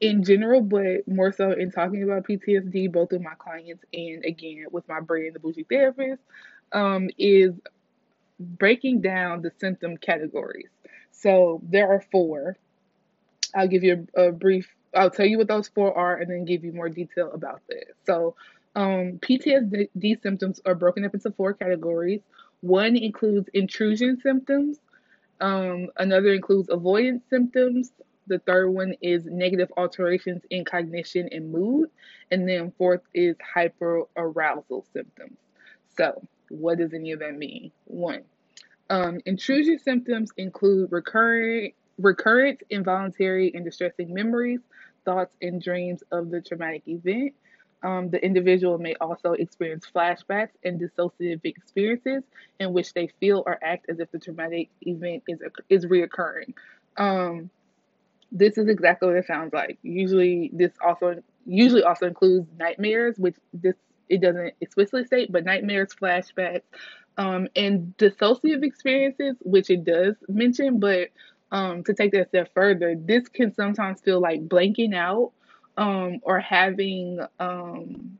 in 0.00 0.24
general, 0.24 0.62
but 0.62 1.06
more 1.06 1.32
so 1.32 1.52
in 1.52 1.70
talking 1.70 2.02
about 2.02 2.24
PTSD, 2.24 2.90
both 2.90 3.12
with 3.12 3.22
my 3.22 3.34
clients 3.38 3.84
and 3.92 4.24
again 4.24 4.66
with 4.70 4.88
my 4.88 5.00
brand, 5.00 5.34
the 5.34 5.40
Bougie 5.40 5.66
Therapist, 5.68 6.22
um, 6.72 7.10
is 7.18 7.52
breaking 8.38 9.02
down 9.02 9.42
the 9.42 9.52
symptom 9.58 9.96
categories. 9.98 10.70
So 11.12 11.60
there 11.62 11.90
are 11.92 12.02
four. 12.10 12.56
I'll 13.54 13.68
give 13.68 13.84
you 13.84 14.06
a, 14.16 14.28
a 14.28 14.32
brief, 14.32 14.74
I'll 14.94 15.10
tell 15.10 15.26
you 15.26 15.36
what 15.36 15.48
those 15.48 15.68
four 15.68 15.96
are 15.96 16.16
and 16.16 16.30
then 16.30 16.44
give 16.46 16.64
you 16.64 16.72
more 16.72 16.88
detail 16.88 17.30
about 17.32 17.60
this. 17.68 17.90
So 18.06 18.36
um, 18.74 19.18
PTSD 19.20 20.22
symptoms 20.22 20.60
are 20.64 20.74
broken 20.74 21.04
up 21.04 21.14
into 21.14 21.30
four 21.32 21.52
categories. 21.52 22.20
One 22.62 22.96
includes 22.96 23.48
intrusion 23.52 24.20
symptoms, 24.20 24.78
um, 25.40 25.88
another 25.96 26.32
includes 26.32 26.68
avoidance 26.70 27.22
symptoms. 27.30 27.92
The 28.26 28.38
third 28.40 28.70
one 28.70 28.94
is 29.00 29.24
negative 29.24 29.72
alterations 29.76 30.42
in 30.50 30.64
cognition 30.64 31.28
and 31.32 31.50
mood. 31.50 31.90
And 32.30 32.48
then 32.48 32.72
fourth 32.78 33.00
is 33.14 33.36
hyperarousal 33.56 34.84
symptoms. 34.92 35.36
So, 35.96 36.22
what 36.48 36.78
does 36.78 36.94
any 36.94 37.12
of 37.12 37.20
that 37.20 37.36
mean? 37.36 37.72
One, 37.86 38.22
um, 38.90 39.20
intrusion 39.26 39.78
symptoms 39.78 40.30
include 40.36 40.92
recurrent, 40.92 41.74
recurrent 41.98 42.62
involuntary 42.70 43.52
and 43.54 43.64
distressing 43.64 44.12
memories, 44.12 44.60
thoughts, 45.04 45.34
and 45.42 45.60
dreams 45.62 46.02
of 46.12 46.30
the 46.30 46.40
traumatic 46.40 46.82
event. 46.86 47.34
Um, 47.82 48.10
the 48.10 48.22
individual 48.22 48.78
may 48.78 48.94
also 49.00 49.32
experience 49.32 49.86
flashbacks 49.94 50.50
and 50.64 50.80
dissociative 50.80 51.40
experiences 51.44 52.22
in 52.58 52.72
which 52.72 52.92
they 52.92 53.08
feel 53.20 53.42
or 53.46 53.58
act 53.62 53.86
as 53.88 54.00
if 54.00 54.10
the 54.10 54.18
traumatic 54.18 54.68
event 54.82 55.22
is 55.28 55.40
is 55.68 55.86
reoccurring. 55.86 56.54
Um, 56.96 57.50
this 58.32 58.58
is 58.58 58.68
exactly 58.68 59.08
what 59.08 59.16
it 59.16 59.26
sounds 59.26 59.52
like. 59.52 59.78
Usually, 59.82 60.50
this 60.52 60.72
also 60.84 61.22
usually 61.46 61.82
also 61.82 62.06
includes 62.06 62.46
nightmares, 62.58 63.16
which 63.18 63.36
this 63.52 63.74
it 64.08 64.20
doesn't 64.20 64.54
explicitly 64.60 65.04
state, 65.04 65.32
but 65.32 65.44
nightmares, 65.44 65.94
flashbacks, 65.94 66.62
um, 67.16 67.48
and 67.56 67.94
dissociative 67.96 68.64
experiences, 68.64 69.36
which 69.40 69.70
it 69.70 69.84
does 69.84 70.16
mention. 70.28 70.80
But 70.80 71.08
um, 71.52 71.84
to 71.84 71.94
take 71.94 72.12
that 72.12 72.28
step 72.28 72.50
further, 72.54 72.94
this 72.96 73.28
can 73.28 73.54
sometimes 73.54 74.00
feel 74.00 74.20
like 74.20 74.48
blanking 74.48 74.94
out 74.94 75.32
um, 75.80 76.20
or 76.22 76.38
having 76.38 77.20
um, 77.40 78.18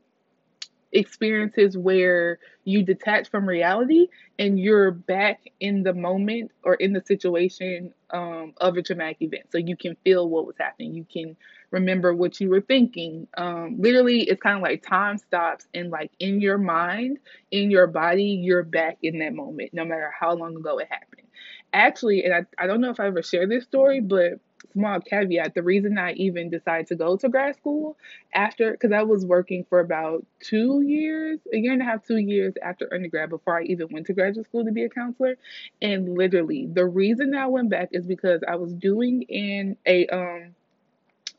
experiences 0.91 1.77
where 1.77 2.39
you 2.65 2.83
detach 2.83 3.29
from 3.29 3.47
reality 3.47 4.07
and 4.37 4.59
you're 4.59 4.91
back 4.91 5.39
in 5.59 5.83
the 5.83 5.93
moment 5.93 6.51
or 6.63 6.73
in 6.73 6.91
the 6.91 7.01
situation 7.05 7.93
um, 8.09 8.53
of 8.57 8.75
a 8.77 8.81
traumatic 8.81 9.21
event. 9.21 9.45
So 9.51 9.57
you 9.57 9.77
can 9.77 9.95
feel 10.03 10.27
what 10.27 10.45
was 10.45 10.57
happening. 10.59 10.93
You 10.93 11.05
can 11.05 11.37
remember 11.71 12.13
what 12.13 12.41
you 12.41 12.49
were 12.49 12.61
thinking. 12.61 13.27
Um, 13.37 13.77
literally, 13.79 14.23
it's 14.23 14.41
kind 14.41 14.57
of 14.57 14.63
like 14.63 14.85
time 14.85 15.17
stops 15.17 15.65
and, 15.73 15.91
like, 15.91 16.11
in 16.19 16.41
your 16.41 16.57
mind, 16.57 17.19
in 17.51 17.71
your 17.71 17.87
body, 17.87 18.41
you're 18.43 18.63
back 18.63 18.97
in 19.01 19.19
that 19.19 19.33
moment, 19.33 19.73
no 19.73 19.85
matter 19.85 20.11
how 20.19 20.33
long 20.33 20.57
ago 20.57 20.77
it 20.79 20.87
happened. 20.89 21.27
Actually, 21.71 22.25
and 22.25 22.33
I, 22.33 22.45
I 22.61 22.67
don't 22.67 22.81
know 22.81 22.91
if 22.91 22.99
I 22.99 23.07
ever 23.07 23.23
shared 23.23 23.49
this 23.49 23.63
story, 23.63 24.01
but 24.01 24.41
small 24.73 24.99
caveat 24.99 25.53
the 25.53 25.63
reason 25.63 25.97
I 25.97 26.13
even 26.13 26.49
decided 26.49 26.87
to 26.87 26.95
go 26.95 27.17
to 27.17 27.29
grad 27.29 27.55
school 27.55 27.97
after, 28.33 28.71
because 28.71 28.91
I 28.91 29.03
was 29.03 29.25
working 29.25 29.65
for 29.69 29.79
about 29.79 30.25
two 30.39 30.81
years, 30.81 31.39
a 31.53 31.57
year 31.57 31.73
and 31.73 31.81
a 31.81 31.85
half, 31.85 32.05
two 32.05 32.17
years 32.17 32.53
after 32.61 32.91
undergrad 32.93 33.29
before 33.29 33.59
I 33.59 33.63
even 33.63 33.87
went 33.91 34.07
to 34.07 34.13
graduate 34.13 34.45
school 34.45 34.65
to 34.65 34.71
be 34.71 34.83
a 34.83 34.89
counselor. 34.89 35.37
And 35.81 36.17
literally, 36.17 36.67
the 36.67 36.85
reason 36.85 37.35
I 37.35 37.47
went 37.47 37.69
back 37.69 37.89
is 37.91 38.05
because 38.05 38.41
I 38.47 38.55
was 38.55 38.73
doing 38.73 39.23
in 39.23 39.77
a, 39.85 40.07
um, 40.07 40.55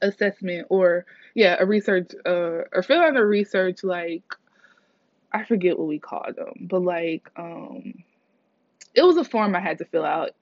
assessment 0.03 0.67
or 0.69 1.07
yeah 1.35 1.57
a 1.59 1.65
research 1.65 2.11
uh 2.27 2.65
or 2.73 2.83
fill 2.83 3.01
out 3.01 3.17
a 3.17 3.25
research 3.25 3.85
like 3.85 4.25
I 5.33 5.45
forget 5.45 5.79
what 5.79 5.87
we 5.89 6.01
called 6.01 6.35
them 6.37 6.67
but 6.69 6.83
like 6.83 7.31
um 7.37 7.95
it 8.95 9.03
was 9.03 9.17
a 9.17 9.25
form 9.25 9.55
I 9.55 9.61
had 9.61 9.79
to 9.79 9.85
fill 9.85 10.05
out 10.05 10.33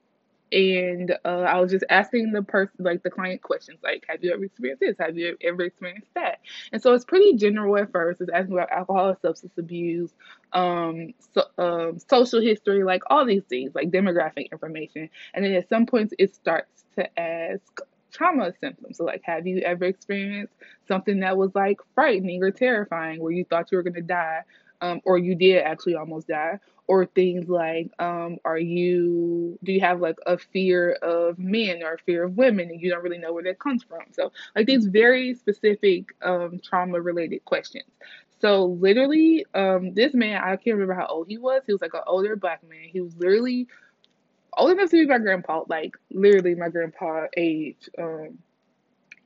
and 0.52 1.16
uh, 1.24 1.42
I 1.42 1.60
was 1.60 1.70
just 1.70 1.84
asking 1.90 2.32
the 2.32 2.42
person, 2.42 2.84
like 2.84 3.02
the 3.02 3.10
client, 3.10 3.42
questions 3.42 3.78
like, 3.82 4.04
"Have 4.08 4.22
you 4.24 4.32
ever 4.32 4.44
experienced 4.44 4.80
this? 4.80 4.96
Have 4.98 5.16
you 5.16 5.36
ever 5.42 5.62
experienced 5.62 6.08
that?" 6.14 6.40
And 6.72 6.82
so 6.82 6.94
it's 6.94 7.04
pretty 7.04 7.34
general 7.36 7.76
at 7.76 7.92
first. 7.92 8.20
It's 8.20 8.30
asking 8.30 8.54
about 8.54 8.70
alcohol, 8.70 9.16
substance 9.22 9.52
abuse, 9.58 10.10
um, 10.52 11.14
so, 11.34 11.44
um, 11.58 11.98
social 11.98 12.40
history, 12.40 12.84
like 12.84 13.02
all 13.10 13.24
these 13.24 13.44
things, 13.44 13.74
like 13.74 13.90
demographic 13.90 14.50
information. 14.50 15.08
And 15.34 15.44
then 15.44 15.52
at 15.52 15.68
some 15.68 15.86
points, 15.86 16.14
it 16.18 16.34
starts 16.34 16.84
to 16.96 17.20
ask 17.20 17.80
trauma 18.12 18.52
symptoms. 18.60 18.96
So, 18.96 19.04
like, 19.04 19.22
have 19.24 19.46
you 19.46 19.58
ever 19.60 19.84
experienced 19.84 20.54
something 20.88 21.20
that 21.20 21.36
was 21.36 21.54
like 21.54 21.78
frightening 21.94 22.42
or 22.42 22.50
terrifying, 22.50 23.20
where 23.20 23.32
you 23.32 23.44
thought 23.44 23.70
you 23.70 23.76
were 23.78 23.84
gonna 23.84 24.02
die, 24.02 24.42
um, 24.80 25.00
or 25.04 25.18
you 25.18 25.34
did 25.34 25.62
actually 25.62 25.94
almost 25.94 26.28
die, 26.28 26.58
or 26.90 27.06
things 27.06 27.48
like 27.48 27.88
um, 28.00 28.36
are 28.44 28.58
you 28.58 29.56
do 29.62 29.70
you 29.70 29.78
have 29.78 30.00
like 30.00 30.16
a 30.26 30.36
fear 30.36 30.94
of 31.02 31.38
men 31.38 31.84
or 31.84 31.94
a 31.94 31.98
fear 31.98 32.24
of 32.24 32.36
women 32.36 32.68
and 32.68 32.82
you 32.82 32.90
don't 32.90 33.04
really 33.04 33.16
know 33.16 33.32
where 33.32 33.44
that 33.44 33.60
comes 33.60 33.84
from? 33.84 34.00
So 34.10 34.32
like 34.56 34.66
these 34.66 34.86
very 34.86 35.36
specific 35.36 36.06
um, 36.20 36.58
trauma 36.64 37.00
related 37.00 37.44
questions. 37.44 37.84
So 38.40 38.64
literally 38.64 39.46
um, 39.54 39.94
this 39.94 40.14
man 40.14 40.42
i 40.42 40.56
can't 40.56 40.74
remember 40.74 40.94
how 40.94 41.06
old 41.06 41.28
he 41.28 41.38
was. 41.38 41.62
He 41.64 41.72
was 41.72 41.80
like 41.80 41.94
an 41.94 42.00
older 42.08 42.34
black 42.34 42.68
man. 42.68 42.88
He 42.92 43.00
was 43.00 43.14
literally 43.16 43.68
old 44.56 44.72
enough 44.72 44.90
to 44.90 44.96
be 44.96 45.06
my 45.06 45.18
grandpa 45.18 45.62
like 45.68 45.94
literally 46.10 46.56
my 46.56 46.70
grandpa 46.70 47.26
age 47.36 47.88
um, 47.98 48.36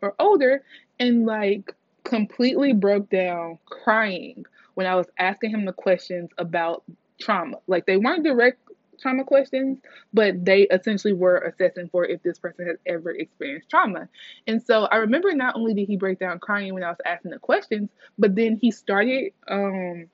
or 0.02 0.14
older 0.18 0.62
and 1.00 1.25
like 1.25 1.75
completely 2.04 2.75
broke 2.75 3.09
down 3.09 3.56
crying 3.64 4.44
when 4.75 4.87
I 4.87 4.97
was 4.97 5.06
asking 5.18 5.52
him 5.52 5.64
the 5.64 5.73
questions 5.73 6.28
about 6.37 6.85
trauma. 7.21 7.59
Like 7.66 7.87
they 7.87 7.97
weren't 7.97 8.25
direct 8.25 8.61
trauma 9.00 9.25
questions, 9.25 9.78
but 10.12 10.44
they 10.44 10.62
essentially 10.62 11.12
were 11.12 11.38
assessing 11.38 11.88
for 11.88 12.04
if 12.04 12.23
this 12.23 12.38
person 12.38 12.66
has 12.66 12.76
ever 12.87 13.11
experienced 13.11 13.68
trauma. 13.71 14.09
And 14.47 14.62
so 14.62 14.85
I 14.85 14.97
remember 14.97 15.33
not 15.35 15.56
only 15.56 15.75
did 15.75 15.88
he 15.88 15.97
break 15.97 16.18
down 16.18 16.38
crying 16.38 16.75
when 16.75 16.85
I 16.85 16.88
was 16.88 17.00
asking 17.04 17.33
the 17.33 17.38
questions, 17.38 17.90
but 18.18 18.35
then 18.35 18.59
he 18.61 18.71
started 18.71 19.33
um 19.49 20.06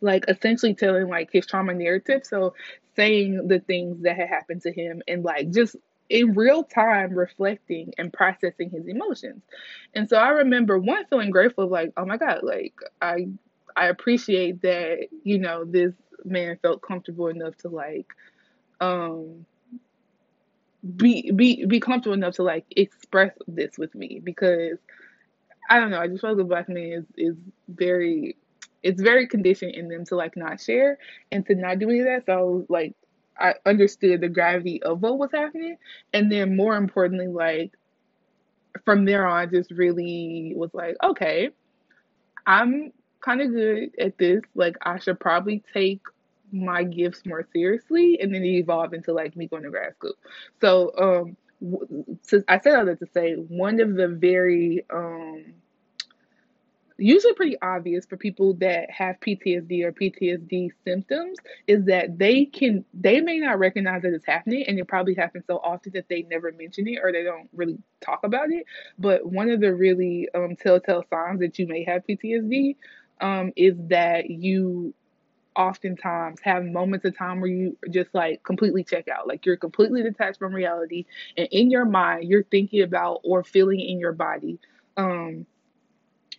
like 0.00 0.24
essentially 0.28 0.74
telling 0.74 1.08
like 1.08 1.30
his 1.32 1.46
trauma 1.46 1.74
narrative. 1.74 2.22
So 2.24 2.54
saying 2.96 3.48
the 3.48 3.60
things 3.60 4.02
that 4.02 4.16
had 4.16 4.28
happened 4.28 4.62
to 4.62 4.72
him 4.72 5.02
and 5.06 5.24
like 5.24 5.50
just 5.50 5.76
in 6.08 6.34
real 6.34 6.62
time 6.62 7.12
reflecting 7.14 7.92
and 7.98 8.12
processing 8.12 8.70
his 8.70 8.86
emotions. 8.86 9.42
And 9.94 10.08
so 10.08 10.16
I 10.16 10.28
remember 10.28 10.78
one 10.78 11.04
feeling 11.06 11.30
grateful 11.30 11.66
like, 11.66 11.92
oh 11.96 12.04
my 12.04 12.16
God, 12.16 12.40
like 12.42 12.74
I 13.00 13.28
I 13.76 13.86
appreciate 13.88 14.62
that, 14.62 15.08
you 15.24 15.38
know, 15.38 15.64
this 15.64 15.94
man 16.24 16.58
felt 16.62 16.82
comfortable 16.82 17.28
enough 17.28 17.56
to 17.58 17.68
like 17.68 18.06
um 18.80 19.46
be 20.96 21.30
be 21.32 21.64
be 21.66 21.80
comfortable 21.80 22.14
enough 22.14 22.34
to 22.36 22.42
like 22.42 22.64
express 22.76 23.32
this 23.48 23.78
with 23.78 23.94
me 23.94 24.20
because 24.22 24.78
I 25.68 25.80
don't 25.80 25.90
know, 25.90 26.00
I 26.00 26.08
just 26.08 26.20
feel 26.20 26.30
like 26.30 26.38
the 26.38 26.44
black 26.44 26.68
man 26.68 26.92
is 26.92 27.04
is 27.16 27.36
very 27.68 28.36
it's 28.82 29.02
very 29.02 29.26
conditioned 29.26 29.74
in 29.74 29.88
them 29.88 30.04
to 30.06 30.16
like 30.16 30.36
not 30.36 30.60
share 30.60 30.98
and 31.32 31.44
to 31.46 31.54
not 31.54 31.78
do 31.78 31.90
any 31.90 32.00
of 32.00 32.06
that. 32.06 32.26
So 32.26 32.66
like 32.68 32.94
I 33.38 33.54
understood 33.66 34.20
the 34.20 34.28
gravity 34.28 34.82
of 34.82 35.02
what 35.02 35.18
was 35.18 35.30
happening 35.32 35.76
and 36.12 36.30
then 36.30 36.56
more 36.56 36.76
importantly 36.76 37.26
like 37.26 37.72
from 38.84 39.04
there 39.04 39.26
on 39.26 39.36
I 39.36 39.46
just 39.46 39.70
really 39.70 40.52
was 40.56 40.70
like, 40.72 40.96
okay, 41.02 41.50
I'm 42.46 42.92
kind 43.26 43.42
of 43.42 43.52
good 43.52 43.90
at 43.98 44.16
this. 44.18 44.40
Like 44.54 44.76
I 44.82 44.98
should 44.98 45.20
probably 45.20 45.62
take 45.74 46.00
my 46.52 46.84
gifts 46.84 47.22
more 47.26 47.46
seriously 47.52 48.18
and 48.20 48.32
then 48.32 48.42
it 48.42 48.48
evolved 48.48 48.94
into 48.94 49.12
like 49.12 49.36
me 49.36 49.48
going 49.48 49.64
to 49.64 49.70
grad 49.70 49.92
school 49.96 50.14
so 50.60 50.92
um 50.96 51.36
i 52.48 52.58
said 52.60 52.76
all 52.76 52.84
that 52.86 53.00
to 53.00 53.06
say 53.12 53.34
one 53.34 53.80
of 53.80 53.96
the 53.96 54.06
very 54.06 54.84
um 54.94 55.44
usually 56.98 57.34
pretty 57.34 57.56
obvious 57.60 58.06
for 58.06 58.16
people 58.16 58.54
that 58.54 58.90
have 58.90 59.16
PTSD 59.20 59.84
or 59.84 59.92
PTSD 59.92 60.70
symptoms 60.84 61.38
is 61.66 61.84
that 61.84 62.18
they 62.18 62.46
can 62.46 62.84
they 62.94 63.20
may 63.20 63.38
not 63.38 63.58
recognize 63.58 64.02
that 64.02 64.14
it's 64.14 64.24
happening 64.24 64.64
and 64.66 64.78
it 64.78 64.88
probably 64.88 65.14
happens 65.14 65.44
so 65.46 65.58
often 65.58 65.92
that 65.92 66.08
they 66.08 66.22
never 66.22 66.52
mention 66.52 66.88
it 66.88 66.98
or 67.02 67.12
they 67.12 67.22
don't 67.22 67.48
really 67.54 67.78
talk 68.00 68.20
about 68.24 68.50
it 68.50 68.64
but 68.98 69.26
one 69.26 69.50
of 69.50 69.60
the 69.60 69.74
really 69.74 70.28
um, 70.34 70.56
telltale 70.56 71.04
signs 71.10 71.40
that 71.40 71.58
you 71.58 71.66
may 71.66 71.84
have 71.84 72.02
PTSD 72.06 72.76
um, 73.20 73.52
is 73.56 73.74
that 73.88 74.30
you 74.30 74.94
oftentimes 75.56 76.40
have 76.42 76.64
moments 76.64 77.04
of 77.06 77.16
time 77.16 77.40
where 77.40 77.50
you 77.50 77.76
just 77.90 78.14
like 78.14 78.42
completely 78.44 78.84
check 78.84 79.08
out. 79.08 79.26
Like 79.26 79.46
you're 79.46 79.56
completely 79.56 80.02
detached 80.02 80.38
from 80.38 80.54
reality 80.54 81.06
and 81.36 81.48
in 81.50 81.70
your 81.70 81.86
mind 81.86 82.24
you're 82.28 82.44
thinking 82.44 82.82
about 82.82 83.20
or 83.24 83.42
feeling 83.44 83.80
in 83.80 83.98
your 83.98 84.12
body 84.12 84.58
um 84.98 85.46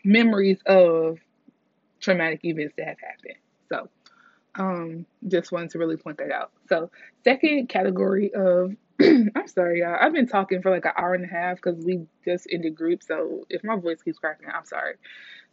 memories 0.04 0.60
of 0.66 1.20
traumatic 2.02 2.42
events 2.44 2.74
that 2.78 2.88
have 2.88 3.00
happened. 3.00 3.40
So 3.70 3.90
Um, 4.56 5.06
just 5.28 5.52
wanted 5.52 5.72
to 5.72 5.80
really 5.80 5.98
point 5.98 6.18
that 6.20 6.32
out. 6.32 6.52
So, 6.70 6.92
second 7.24 7.70
category 7.70 8.34
of 8.34 8.74
I'm 9.02 9.48
sorry, 9.48 9.82
y'all. 9.82 9.98
I've 10.00 10.14
been 10.14 10.28
talking 10.28 10.62
for 10.62 10.72
like 10.72 10.86
an 10.86 10.94
hour 10.98 11.14
and 11.14 11.26
a 11.26 11.28
half 11.28 11.58
because 11.58 11.84
we 11.86 12.06
just 12.26 12.48
ended 12.52 12.76
group. 12.76 13.04
So 13.04 13.46
if 13.50 13.64
my 13.64 13.78
voice 13.78 14.02
keeps 14.04 14.20
cracking, 14.20 14.48
I'm 14.54 14.66
sorry. 14.66 14.96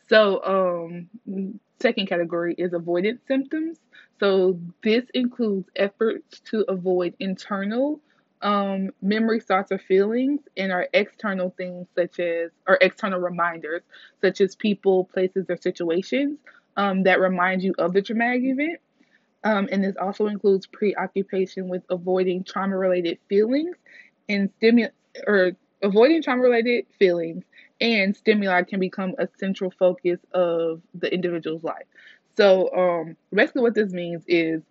So, 0.08 1.06
um, 1.26 1.58
second 1.80 2.06
category 2.08 2.54
is 2.56 2.72
avoidance 2.72 3.20
symptoms. 3.26 3.78
So 4.20 4.58
this 4.82 5.04
includes 5.12 5.68
efforts 5.76 6.40
to 6.50 6.64
avoid 6.68 7.14
internal 7.18 8.00
um, 8.42 8.90
memory 9.02 9.40
thoughts 9.40 9.72
or 9.72 9.78
feelings 9.78 10.40
and 10.56 10.70
our 10.70 10.86
external 10.92 11.50
things 11.56 11.86
such 11.94 12.20
as 12.20 12.50
or 12.68 12.78
external 12.80 13.18
reminders 13.18 13.82
such 14.20 14.40
as 14.40 14.54
people, 14.54 15.04
places, 15.04 15.46
or 15.48 15.56
situations 15.56 16.38
um, 16.76 17.02
that 17.04 17.20
remind 17.20 17.62
you 17.62 17.74
of 17.78 17.92
the 17.92 18.02
traumatic 18.02 18.42
event. 18.44 18.80
Um, 19.44 19.68
and 19.70 19.84
this 19.84 19.96
also 20.00 20.26
includes 20.26 20.66
preoccupation 20.66 21.68
with 21.68 21.82
avoiding 21.90 22.44
trauma 22.44 22.78
related 22.78 23.18
feelings 23.28 23.76
and 24.28 24.50
stimulus 24.56 24.92
or 25.26 25.52
avoiding 25.82 26.22
trauma 26.22 26.42
related 26.42 26.86
feelings 26.98 27.44
and 27.84 28.16
stimuli 28.16 28.62
can 28.62 28.80
become 28.80 29.14
a 29.18 29.28
central 29.38 29.70
focus 29.70 30.18
of 30.32 30.80
the 30.94 31.12
individual's 31.12 31.62
life. 31.62 31.84
So, 32.36 32.74
um, 32.74 33.16
basically, 33.32 33.62
what 33.62 33.74
this 33.74 33.92
means 33.92 34.22
is 34.26 34.62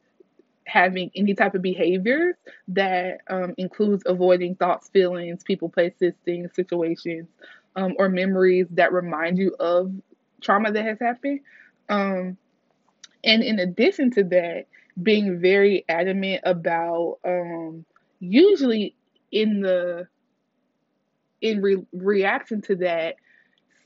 having 0.65 1.12
any 1.15 1.34
type 1.34 1.55
of 1.55 1.62
behaviors 1.62 2.36
that 2.70 3.20
um, 3.29 3.53
includes 3.58 4.03
avoiding 4.05 4.55
thoughts, 4.55 4.89
feelings, 4.89 5.43
people, 5.43 5.70
places, 5.70 6.13
things, 6.25 6.51
situations, 6.55 7.27
um, 7.75 7.96
or 7.98 8.10
memories 8.10 8.67
that 8.72 8.93
remind 8.93 9.38
you 9.38 9.55
of 9.60 9.91
trauma 10.41 10.72
that 10.72 10.86
has 10.86 11.00
happened. 11.00 11.41
Um, 11.89 12.38
and 13.24 13.43
in 13.43 13.60
addition 13.60 14.12
to 14.12 14.24
that, 14.25 14.65
being 15.01 15.39
very 15.39 15.86
adamant 15.89 16.41
about 16.46 17.20
um, 17.25 17.86
usually 18.20 18.96
in 19.32 19.62
the 19.62 20.08
in 21.44 21.62
re- 21.62 21.86
reaction 21.94 22.62
to 22.64 22.78
that, 22.78 23.18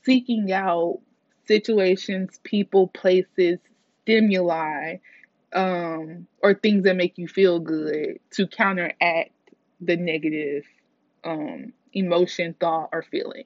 seeking 0.04 0.50
out 0.52 1.00
situations, 1.46 2.40
people, 2.44 2.88
places, 2.88 3.58
stimuli, 4.02 4.96
um, 5.52 6.26
or 6.42 6.54
things 6.54 6.84
that 6.84 6.96
make 6.96 7.18
you 7.18 7.26
feel 7.28 7.58
good 7.58 8.20
to 8.30 8.46
counteract 8.46 9.32
the 9.80 9.96
negative 9.96 10.64
um, 11.24 11.72
emotion, 11.92 12.54
thought, 12.60 12.90
or 12.92 13.02
feeling. 13.02 13.44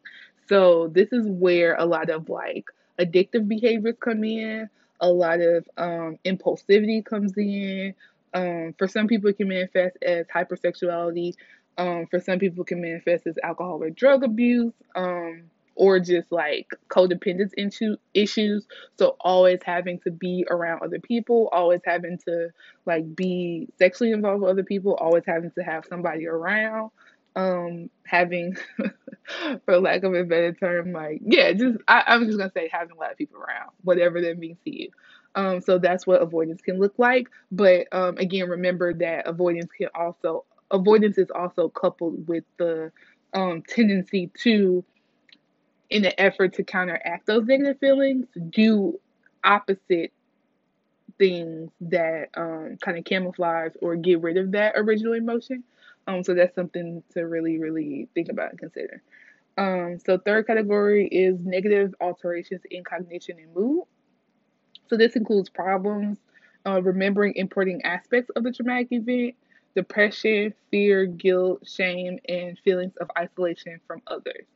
So 0.49 0.89
this 0.89 1.13
is 1.13 1.27
where 1.27 1.75
a 1.77 1.87
lot 1.87 2.11
of 2.11 2.29
like 2.29 2.67
addictive 3.01 3.49
behaviors 3.49 3.97
come 4.01 4.25
in, 4.25 4.69
a 5.01 5.09
lot 5.09 5.41
of 5.41 5.67
um, 5.79 6.19
impulsivity 6.25 7.05
comes 7.05 7.37
in. 7.37 7.95
Um, 8.35 8.75
for 8.79 8.89
some 8.89 9.09
people, 9.09 9.31
it 9.31 9.37
can 9.37 9.49
manifest 9.49 9.97
as 10.03 10.27
hypersexuality. 10.27 11.35
Um, 11.79 12.07
for 12.11 12.21
some 12.21 12.39
people, 12.39 12.65
can 12.65 12.81
manifest 12.81 13.27
as 13.27 13.39
alcohol 13.43 13.83
or 13.83 13.91
drug 13.91 14.25
abuse. 14.25 14.73
Um, 14.95 15.45
or 15.75 15.99
just 15.99 16.31
like 16.31 16.69
codependence 16.89 17.53
into 17.57 17.97
issues. 18.15 18.67
So 18.99 19.17
always 19.21 19.61
having 19.65 19.99
to 20.01 20.11
be 20.11 20.47
around 20.51 20.83
other 20.83 21.01
people, 21.01 21.49
always 21.53 21.81
having 21.85 22.19
to 22.27 22.51
like 22.87 23.15
be 23.17 23.69
sexually 23.79 24.13
involved 24.13 24.43
with 24.43 24.51
other 24.51 24.65
people, 24.65 24.95
always 24.95 25.25
having 25.27 25.51
to 25.53 25.63
have 25.63 25.85
somebody 25.89 26.27
around, 26.27 26.91
um, 27.37 27.89
having 28.05 28.57
for 29.65 29.81
lack 29.81 30.03
of 30.03 30.15
a 30.15 30.25
better 30.25 30.53
term, 30.53 30.93
like 30.93 31.21
yeah, 31.25 31.53
just 31.53 31.79
I, 31.89 32.05
I'm 32.07 32.27
just 32.27 32.39
gonna 32.39 32.53
say 32.55 32.69
having 32.73 32.97
a 32.97 33.01
lot 33.01 33.13
of 33.13 33.19
people 33.19 33.39
around, 33.39 33.71
whatever 33.83 34.21
that 34.21 34.39
means 34.39 34.59
to 34.65 34.71
you. 34.71 34.91
Um, 35.35 35.63
so 35.63 35.79
that's 35.79 36.07
what 36.07 36.21
avoidance 36.21 36.61
can 36.61 36.79
look 36.79 36.95
like. 36.99 37.29
But 37.51 37.87
um, 37.93 38.19
again, 38.19 38.51
remember 38.51 38.93
that 38.95 39.27
avoidance 39.27 39.71
can 39.77 39.89
also 39.95 40.45
avoidance 40.73 41.19
is 41.19 41.31
also 41.31 41.69
coupled 41.69 42.27
with 42.27 42.45
the 42.59 42.91
um, 43.35 43.63
tendency 43.69 44.31
to 44.43 44.85
in 45.91 46.05
an 46.07 46.13
effort 46.17 46.55
to 46.55 46.65
counteract 46.65 47.27
those 47.27 47.45
negative 47.45 47.79
feelings, 47.79 48.27
do 48.49 48.99
opposite 49.45 50.11
things 51.19 51.71
that 51.83 52.31
um, 52.35 52.79
kind 52.81 52.97
of 52.97 53.05
camouflage 53.05 53.73
or 53.83 53.95
get 53.97 54.23
rid 54.23 54.39
of 54.39 54.53
that 54.53 54.73
original 54.77 55.13
emotion. 55.13 55.63
Um, 56.07 56.25
so 56.25 56.35
that's 56.35 56.55
something 56.55 57.03
to 57.13 57.27
really, 57.27 57.59
really 57.59 58.09
think 58.15 58.31
about 58.31 58.51
and 58.51 58.59
consider. 58.59 59.03
Um, 59.59 59.99
so 60.05 60.17
third 60.17 60.47
category 60.47 61.07
is 61.09 61.39
negative 61.45 61.95
alterations 62.01 62.63
in 62.71 62.83
cognition 62.85 63.37
and 63.39 63.55
mood. 63.55 63.85
So 64.89 64.97
this 64.97 65.15
includes 65.15 65.51
problems 65.51 66.19
uh, 66.67 66.83
remembering 66.83 67.35
important 67.37 67.83
aspects 67.85 68.31
of 68.37 68.45
the 68.45 68.53
traumatic 68.53 68.89
event, 68.91 69.35
depression, 69.75 70.55
fear, 70.71 71.07
guilt, 71.07 71.67
shame, 71.67 72.19
and 72.29 72.59
feelings 72.61 72.95
of 73.01 73.11
isolation 73.19 73.81
from 73.87 74.03
others. 74.07 74.47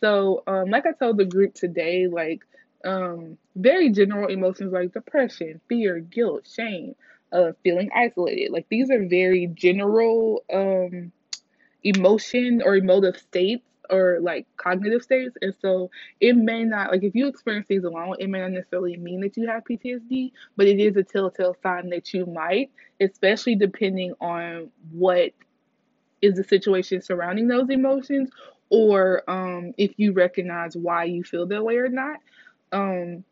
So, 0.00 0.42
um, 0.46 0.70
like 0.70 0.86
I 0.86 0.92
told 0.92 1.16
the 1.18 1.24
group 1.24 1.54
today, 1.54 2.06
like 2.08 2.42
um, 2.84 3.38
very 3.56 3.90
general 3.90 4.28
emotions 4.28 4.72
like 4.72 4.92
depression, 4.92 5.60
fear, 5.68 6.00
guilt, 6.00 6.48
shame, 6.52 6.94
uh, 7.32 7.52
feeling 7.62 7.90
isolated. 7.94 8.52
Like 8.52 8.66
these 8.68 8.90
are 8.90 9.06
very 9.06 9.46
general 9.48 10.44
um, 10.52 11.12
emotion 11.84 12.62
or 12.64 12.76
emotive 12.76 13.16
states 13.16 13.64
or 13.90 14.18
like 14.20 14.46
cognitive 14.56 15.02
states. 15.02 15.36
And 15.40 15.54
so 15.60 15.90
it 16.20 16.36
may 16.36 16.64
not, 16.64 16.90
like 16.90 17.02
if 17.02 17.14
you 17.14 17.26
experience 17.26 17.66
these 17.68 17.84
alone, 17.84 18.16
it 18.18 18.28
may 18.28 18.40
not 18.40 18.52
necessarily 18.52 18.96
mean 18.96 19.20
that 19.20 19.36
you 19.36 19.46
have 19.48 19.64
PTSD, 19.64 20.32
but 20.56 20.66
it 20.66 20.78
is 20.78 20.96
a 20.96 21.02
telltale 21.02 21.56
sign 21.62 21.90
that 21.90 22.12
you 22.14 22.26
might, 22.26 22.70
especially 23.00 23.54
depending 23.56 24.14
on 24.20 24.70
what 24.90 25.32
is 26.20 26.36
the 26.36 26.44
situation 26.44 27.02
surrounding 27.02 27.48
those 27.48 27.68
emotions 27.68 28.30
or 28.70 29.28
um, 29.28 29.74
if 29.76 29.92
you 29.98 30.12
recognize 30.12 30.76
why 30.76 31.04
you 31.04 31.22
feel 31.22 31.46
that 31.46 31.62
way 31.62 31.76
or 31.76 31.88
not. 31.88 32.20
Um, 32.70 33.24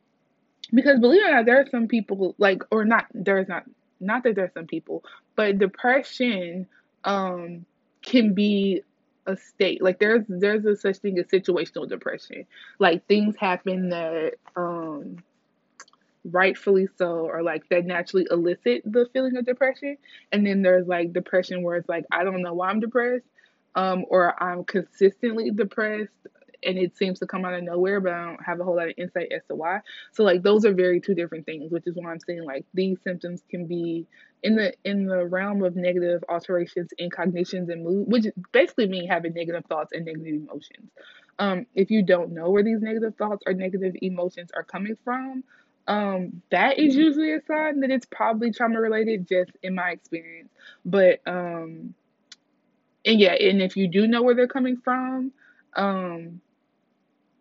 because 0.73 1.01
believe 1.01 1.23
it 1.23 1.31
or 1.31 1.35
not, 1.37 1.47
there 1.47 1.61
are 1.61 1.67
some 1.71 1.89
people 1.89 2.35
like, 2.39 2.63
or 2.71 2.85
not, 2.85 3.07
there's 3.15 3.49
not, 3.49 3.65
not 4.01 4.23
that 4.25 4.35
there's 4.35 4.53
some 4.53 4.67
people, 4.67 5.03
but 5.37 5.59
depression 5.59 6.67
um, 7.05 7.65
can 8.03 8.35
be 8.35 8.83
a 9.27 9.37
state. 9.37 9.83
Like 9.83 9.99
there's 9.99 10.25
there's 10.29 10.65
a 10.65 10.77
such 10.77 10.99
thing 10.99 11.19
as 11.19 11.27
situational 11.27 11.89
depression. 11.89 12.47
Like 12.79 13.07
things 13.07 13.37
happen 13.37 13.91
that 13.91 14.35
um, 14.57 15.19
rightfully 16.25 16.89
so 16.99 17.27
or 17.29 17.43
like 17.43 17.69
that 17.71 17.87
naturally 17.87 18.27
elicit 18.31 18.83
the 18.85 19.09
feeling 19.13 19.37
of 19.37 19.47
depression 19.47 19.97
and 20.33 20.47
then 20.47 20.61
there's 20.61 20.87
like 20.87 21.15
depression 21.15 21.63
where 21.63 21.77
it's 21.77 21.89
like 21.89 22.05
i 22.13 22.23
don't 22.25 22.43
know 22.43 22.53
why 22.53 22.69
i'm 22.69 22.79
depressed 22.79 23.25
um, 23.75 24.05
or 24.09 24.41
I'm 24.43 24.65
consistently 24.65 25.51
depressed 25.51 26.11
and 26.65 26.79
it 26.79 26.97
seems 26.97 27.19
to 27.21 27.27
come 27.27 27.45
out 27.45 27.55
of 27.55 27.63
nowhere, 27.63 28.01
but 28.01 28.13
I 28.13 28.25
don't 28.25 28.45
have 28.45 28.61
a 28.61 28.65
whole 28.65 28.77
lot 28.77 28.89
of 28.89 28.95
insight 28.97 29.33
as 29.33 29.43
to 29.49 29.55
why. 29.55 29.81
So 30.13 30.25
like 30.25 30.43
those 30.43 30.65
are 30.65 30.73
very 30.73 31.01
two 31.01 31.15
different 31.15 31.47
things, 31.47 31.71
which 31.71 31.87
is 31.87 31.95
why 31.97 32.11
I'm 32.11 32.21
saying 32.21 32.45
like 32.45 32.65
these 32.75 32.99
symptoms 33.05 33.43
can 33.49 33.67
be 33.67 34.07
in 34.43 34.57
the 34.57 34.75
in 34.85 35.07
the 35.07 35.27
realm 35.27 35.63
of 35.63 35.77
negative 35.77 36.25
alterations 36.29 36.91
in 36.99 37.11
cognitions 37.11 37.69
and 37.69 37.85
mood, 37.85 38.07
which 38.09 38.27
basically 38.53 38.89
mean 38.89 39.09
having 39.09 39.35
negative 39.35 39.65
thoughts 39.67 39.93
and 39.93 40.05
negative 40.05 40.43
emotions. 40.43 40.91
Um, 41.39 41.67
if 41.75 41.91
you 41.91 42.03
don't 42.03 42.33
know 42.33 42.51
where 42.51 42.63
these 42.63 42.81
negative 42.81 43.15
thoughts 43.17 43.43
or 43.47 43.55
negative 43.55 43.95
emotions 44.03 44.51
are 44.55 44.63
coming 44.63 44.97
from, 45.05 45.43
um, 45.87 46.43
that 46.51 46.79
is 46.79 46.95
usually 46.95 47.33
a 47.33 47.41
sign 47.47 47.81
that 47.81 47.91
it's 47.91 48.07
probably 48.07 48.53
trauma 48.53 48.81
related, 48.81 49.27
just 49.27 49.51
in 49.63 49.75
my 49.75 49.91
experience. 49.91 50.51
But 50.85 51.21
um, 51.27 51.95
and 53.05 53.19
yeah, 53.19 53.33
and 53.33 53.63
if 53.63 53.77
you 53.77 53.89
do 53.89 54.07
know 54.07 54.23
where 54.23 54.35
they're 54.35 54.47
coming 54.47 54.77
from, 54.77 55.33
um, 55.75 56.41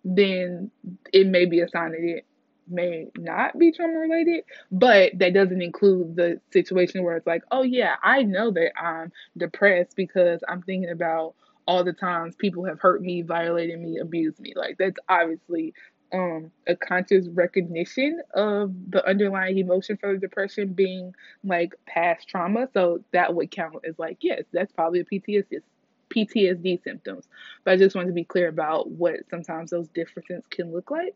then 0.04 0.72
it 1.14 1.28
may 1.28 1.46
be 1.46 1.60
a 1.62 1.70
sign 1.70 1.92
that 1.92 2.02
it 2.02 2.26
may 2.68 3.08
not 3.18 3.58
be 3.58 3.72
trauma 3.72 3.98
related, 3.98 4.44
but 4.72 5.18
that 5.18 5.34
doesn't 5.34 5.62
include 5.62 6.16
the 6.16 6.40
situation 6.52 7.04
where 7.04 7.18
it's 7.18 7.28
like, 7.28 7.44
oh 7.52 7.64
yeah, 7.64 7.96
I 8.04 8.24
know 8.24 8.52
that 8.52 8.72
I'm 8.80 9.12
depressed 9.38 9.96
because 9.96 10.42
I'm 10.48 10.62
thinking 10.62 10.92
about 10.92 11.36
all 11.68 11.84
the 11.84 11.94
times 11.94 12.36
people 12.36 12.66
have 12.66 12.80
hurt 12.80 13.02
me, 13.02 13.22
violated 13.22 13.80
me, 13.80 14.00
abused 14.00 14.40
me. 14.40 14.54
Like 14.56 14.78
that's 14.78 14.98
obviously 15.08 15.74
um, 16.12 16.52
a 16.68 16.76
conscious 16.76 17.28
recognition 17.28 18.22
of 18.34 18.74
the 18.90 19.08
underlying 19.08 19.60
emotion 19.60 19.98
for 19.98 20.14
the 20.14 20.20
depression 20.20 20.74
being 20.74 21.14
like 21.44 21.76
past 21.86 22.28
trauma. 22.28 22.68
So 22.74 23.04
that 23.14 23.36
would 23.36 23.52
count 23.52 23.76
as 23.88 24.00
like, 24.00 24.18
yes, 24.22 24.44
that's 24.52 24.72
probably 24.72 25.02
a 25.02 25.06
PTSD 25.06 25.62
PTSD 26.10 26.84
symptoms. 26.84 27.28
But 27.64 27.72
I 27.74 27.78
just 27.78 27.96
want 27.96 28.08
to 28.08 28.14
be 28.14 28.24
clear 28.24 28.48
about 28.48 28.90
what 28.90 29.30
sometimes 29.30 29.72
those 29.72 29.88
differences 29.90 30.44
can 30.50 30.72
look 30.72 30.92
like. 30.92 31.16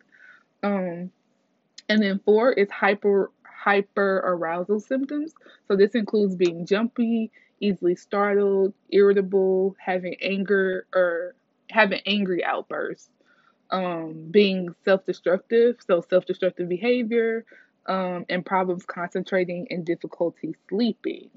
Um, 0.63 1.11
and 1.89 2.01
then 2.01 2.19
four 2.25 2.51
is 2.53 2.69
hyper 2.71 3.31
hyper 3.45 4.21
arousal 4.25 4.79
symptoms. 4.79 5.33
So 5.67 5.75
this 5.75 5.91
includes 5.91 6.35
being 6.35 6.65
jumpy, 6.65 7.31
easily 7.59 7.95
startled, 7.95 8.73
irritable, 8.89 9.75
having 9.79 10.15
anger 10.21 10.85
or 10.93 11.35
having 11.69 12.01
angry 12.05 12.43
outbursts, 12.43 13.09
um, 13.71 14.27
being 14.29 14.75
self 14.83 15.05
destructive, 15.05 15.77
so 15.85 16.03
self 16.09 16.25
destructive 16.25 16.67
behavior, 16.67 17.45
um, 17.87 18.25
and 18.29 18.45
problems 18.45 18.85
concentrating 18.85 19.67
and 19.69 19.85
difficulty 19.85 20.55
sleeping. 20.69 21.29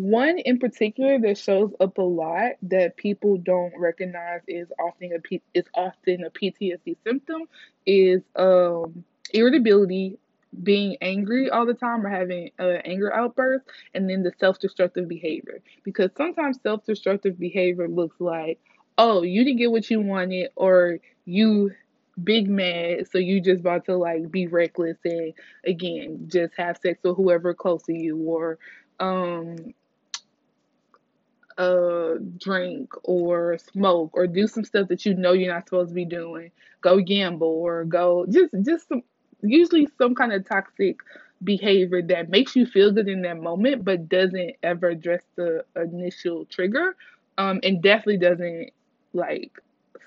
One 0.00 0.38
in 0.38 0.58
particular 0.58 1.18
that 1.18 1.36
shows 1.36 1.74
up 1.78 1.98
a 1.98 2.02
lot 2.02 2.52
that 2.62 2.96
people 2.96 3.36
don't 3.36 3.74
recognize 3.78 4.40
is 4.48 4.66
often 4.80 5.12
a 5.12 5.18
P- 5.18 5.42
is 5.52 5.66
often 5.74 6.24
a 6.24 6.30
PTSD 6.30 6.96
symptom 7.04 7.42
is 7.84 8.22
um, 8.34 9.04
irritability, 9.34 10.16
being 10.62 10.96
angry 11.02 11.50
all 11.50 11.66
the 11.66 11.74
time 11.74 12.06
or 12.06 12.08
having 12.08 12.50
uh, 12.58 12.78
anger 12.86 13.14
outbursts, 13.14 13.68
and 13.92 14.08
then 14.08 14.22
the 14.22 14.32
self-destructive 14.40 15.06
behavior. 15.06 15.60
Because 15.84 16.10
sometimes 16.16 16.58
self-destructive 16.62 17.38
behavior 17.38 17.86
looks 17.86 18.18
like, 18.20 18.58
oh, 18.96 19.20
you 19.22 19.44
didn't 19.44 19.58
get 19.58 19.70
what 19.70 19.90
you 19.90 20.00
wanted, 20.00 20.48
or 20.56 20.98
you 21.26 21.72
big 22.24 22.48
mad, 22.48 23.06
so 23.10 23.18
you 23.18 23.38
just 23.42 23.60
about 23.60 23.84
to 23.84 23.96
like 23.96 24.30
be 24.30 24.46
reckless 24.46 24.96
and 25.04 25.34
again 25.66 26.24
just 26.26 26.54
have 26.56 26.78
sex 26.78 26.98
with 27.02 27.16
whoever 27.18 27.52
close 27.52 27.82
to 27.82 27.92
you, 27.92 28.16
or 28.16 28.58
um 28.98 29.56
uh 31.60 32.16
drink 32.38 32.92
or 33.04 33.58
smoke 33.58 34.10
or 34.14 34.26
do 34.26 34.48
some 34.48 34.64
stuff 34.64 34.88
that 34.88 35.06
you 35.06 35.14
know 35.14 35.32
you're 35.32 35.52
not 35.52 35.68
supposed 35.68 35.90
to 35.90 35.94
be 35.94 36.06
doing. 36.06 36.50
Go 36.82 37.00
gamble 37.00 37.48
or 37.48 37.84
go 37.84 38.26
just 38.30 38.54
just 38.64 38.88
some 38.88 39.02
usually 39.42 39.88
some 39.98 40.14
kind 40.14 40.32
of 40.32 40.48
toxic 40.48 40.98
behavior 41.44 42.02
that 42.02 42.30
makes 42.30 42.56
you 42.56 42.66
feel 42.66 42.92
good 42.92 43.08
in 43.08 43.22
that 43.22 43.40
moment 43.40 43.84
but 43.84 44.08
doesn't 44.08 44.52
ever 44.62 44.90
address 44.90 45.22
the 45.36 45.64
initial 45.76 46.44
trigger 46.46 46.96
um 47.38 47.60
and 47.62 47.82
definitely 47.82 48.18
doesn't 48.18 48.70
like 49.14 49.52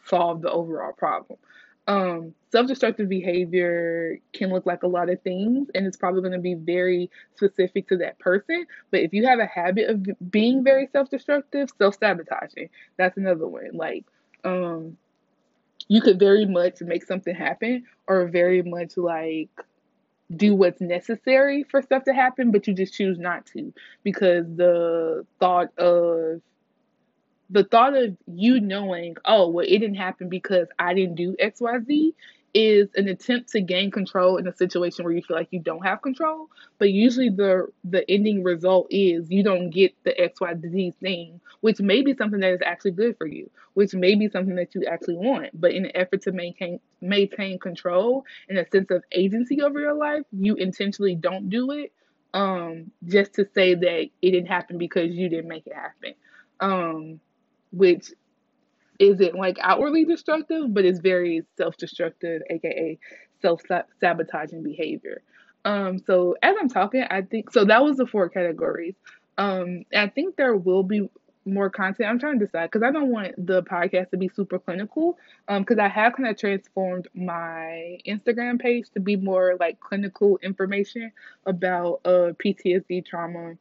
solve 0.05 0.41
the 0.41 0.51
overall 0.51 0.93
problem 0.93 1.39
um, 1.87 2.33
self-destructive 2.51 3.09
behavior 3.09 4.19
can 4.31 4.49
look 4.49 4.65
like 4.65 4.83
a 4.83 4.87
lot 4.87 5.09
of 5.09 5.21
things 5.21 5.69
and 5.75 5.85
it's 5.85 5.97
probably 5.97 6.21
going 6.21 6.33
to 6.33 6.39
be 6.39 6.53
very 6.53 7.09
specific 7.35 7.87
to 7.89 7.97
that 7.97 8.19
person. 8.19 8.65
But 8.91 9.01
if 9.01 9.13
you 9.13 9.25
have 9.25 9.39
a 9.39 9.45
habit 9.45 9.89
of 9.89 10.31
being 10.31 10.63
very 10.63 10.87
self-destructive 10.91 11.69
self-sabotaging 11.77 12.69
that's 12.97 13.17
another 13.17 13.47
one. 13.47 13.71
Like 13.73 14.05
um, 14.43 14.97
you 15.87 16.01
could 16.01 16.19
very 16.19 16.45
much 16.45 16.81
make 16.81 17.03
something 17.03 17.35
happen 17.35 17.85
or 18.07 18.27
very 18.27 18.61
much 18.61 18.97
like 18.97 19.49
do 20.35 20.55
what's 20.55 20.81
necessary 20.81 21.63
for 21.63 21.81
stuff 21.81 22.05
to 22.05 22.13
happen 22.13 22.49
but 22.49 22.65
you 22.65 22.73
just 22.73 22.93
choose 22.93 23.19
not 23.19 23.45
to 23.45 23.73
because 24.03 24.45
the 24.55 25.25
thought 25.39 25.77
of 25.77 26.41
the 27.53 27.63
thought 27.63 27.95
of 27.95 28.17
you 28.25 28.59
knowing, 28.59 29.15
oh, 29.25 29.47
well, 29.49 29.65
it 29.65 29.77
didn't 29.77 29.95
happen 29.95 30.27
because 30.27 30.67
I 30.79 30.95
didn't 30.95 31.15
do 31.15 31.35
XYZ 31.39 32.13
is 32.53 32.89
an 32.95 33.07
attempt 33.07 33.49
to 33.51 33.61
gain 33.61 33.91
control 33.91 34.37
in 34.37 34.47
a 34.47 34.55
situation 34.55 35.05
where 35.05 35.13
you 35.13 35.21
feel 35.21 35.37
like 35.37 35.49
you 35.51 35.59
don't 35.59 35.85
have 35.85 36.01
control. 36.01 36.49
But 36.79 36.91
usually 36.91 37.29
the 37.29 37.67
the 37.83 38.09
ending 38.09 38.43
result 38.43 38.87
is 38.89 39.29
you 39.29 39.43
don't 39.43 39.69
get 39.69 39.93
the 40.03 40.13
XYZ 40.19 40.95
thing, 40.95 41.41
which 41.61 41.79
may 41.79 42.01
be 42.01 42.15
something 42.15 42.39
that 42.39 42.53
is 42.53 42.61
actually 42.65 42.91
good 42.91 43.17
for 43.17 43.27
you, 43.27 43.49
which 43.75 43.93
may 43.93 44.15
be 44.15 44.29
something 44.29 44.55
that 44.55 44.73
you 44.75 44.85
actually 44.85 45.17
want. 45.17 45.49
But 45.59 45.73
in 45.73 45.85
an 45.85 45.91
effort 45.95 46.23
to 46.23 46.31
maintain 46.31 46.79
maintain 47.01 47.59
control 47.59 48.25
and 48.49 48.57
a 48.57 48.67
sense 48.71 48.89
of 48.91 49.03
agency 49.11 49.61
over 49.61 49.79
your 49.79 49.95
life, 49.95 50.23
you 50.31 50.55
intentionally 50.55 51.15
don't 51.15 51.49
do 51.49 51.71
it. 51.71 51.91
Um, 52.33 52.91
just 53.05 53.35
to 53.35 53.47
say 53.53 53.75
that 53.75 53.99
it 54.23 54.31
didn't 54.31 54.47
happen 54.47 54.79
because 54.79 55.11
you 55.13 55.29
didn't 55.29 55.47
make 55.47 55.67
it 55.67 55.75
happen. 55.75 56.15
Um, 56.59 57.19
which 57.73 58.11
isn't 58.99 59.35
like 59.35 59.57
outwardly 59.61 60.05
destructive, 60.05 60.73
but 60.73 60.85
is 60.85 60.99
very 60.99 61.43
self 61.57 61.75
destructive, 61.77 62.41
aka 62.49 62.97
self 63.41 63.61
sabotaging 63.99 64.63
behavior. 64.63 65.21
Um, 65.65 65.99
so 65.99 66.35
as 66.41 66.55
I'm 66.59 66.69
talking, 66.69 67.03
I 67.09 67.21
think 67.21 67.51
so 67.51 67.65
that 67.65 67.83
was 67.83 67.97
the 67.97 68.05
four 68.05 68.29
categories. 68.29 68.95
Um, 69.37 69.83
I 69.95 70.07
think 70.07 70.35
there 70.35 70.55
will 70.55 70.83
be 70.83 71.09
more 71.45 71.69
content. 71.69 72.09
I'm 72.09 72.19
trying 72.19 72.39
to 72.39 72.45
decide 72.45 72.71
because 72.71 72.83
I 72.83 72.91
don't 72.91 73.09
want 73.09 73.33
the 73.37 73.63
podcast 73.63 74.11
to 74.11 74.17
be 74.17 74.29
super 74.29 74.59
clinical. 74.59 75.17
Um, 75.47 75.63
because 75.63 75.79
I 75.79 75.87
have 75.89 76.13
kind 76.13 76.29
of 76.29 76.37
transformed 76.37 77.07
my 77.13 77.97
Instagram 78.07 78.59
page 78.59 78.89
to 78.93 78.99
be 78.99 79.15
more 79.15 79.57
like 79.59 79.79
clinical 79.79 80.37
information 80.41 81.11
about 81.45 82.01
uh 82.05 82.31
PTSD 82.43 83.05
trauma 83.05 83.55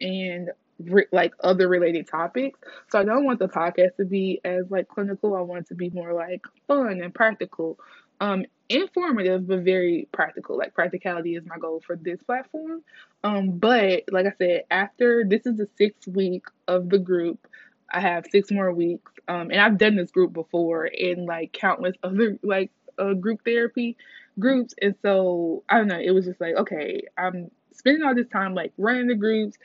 and 0.00 0.50
re- 0.84 1.06
like 1.12 1.34
other 1.40 1.68
related 1.68 2.08
topics. 2.08 2.58
So 2.88 2.98
I 2.98 3.04
don't 3.04 3.24
want 3.24 3.38
the 3.38 3.48
podcast 3.48 3.96
to 3.96 4.04
be 4.04 4.40
as 4.44 4.70
like 4.70 4.88
clinical. 4.88 5.36
I 5.36 5.40
want 5.40 5.62
it 5.62 5.68
to 5.68 5.74
be 5.74 5.90
more 5.90 6.12
like 6.12 6.42
fun 6.66 7.00
and 7.02 7.14
practical. 7.14 7.78
Um, 8.20 8.44
informative 8.68 9.48
but 9.48 9.60
very 9.60 10.08
practical. 10.12 10.56
Like 10.56 10.74
practicality 10.74 11.34
is 11.34 11.44
my 11.46 11.58
goal 11.58 11.82
for 11.84 11.96
this 11.96 12.22
platform. 12.22 12.82
Um, 13.24 13.58
but 13.58 14.04
like 14.10 14.26
I 14.26 14.32
said, 14.38 14.64
after 14.70 15.24
this 15.26 15.46
is 15.46 15.56
the 15.56 15.68
sixth 15.76 16.08
week 16.08 16.44
of 16.68 16.88
the 16.88 16.98
group, 16.98 17.46
I 17.92 18.00
have 18.00 18.26
six 18.30 18.50
more 18.50 18.72
weeks. 18.72 19.12
Um, 19.28 19.50
and 19.50 19.60
I've 19.60 19.78
done 19.78 19.96
this 19.96 20.10
group 20.10 20.32
before 20.32 20.86
in 20.86 21.26
like 21.26 21.52
countless 21.52 21.96
other 22.02 22.38
like 22.42 22.70
uh, 22.98 23.14
group 23.14 23.40
therapy 23.44 23.96
groups. 24.38 24.74
And 24.80 24.94
so 25.02 25.64
I 25.68 25.78
don't 25.78 25.88
know, 25.88 26.00
it 26.00 26.12
was 26.12 26.26
just 26.26 26.40
like, 26.40 26.54
okay, 26.56 27.02
I'm 27.18 27.50
spending 27.72 28.04
all 28.04 28.14
this 28.14 28.28
time 28.28 28.54
like 28.54 28.72
running 28.78 29.08
the 29.08 29.14
groups, 29.14 29.58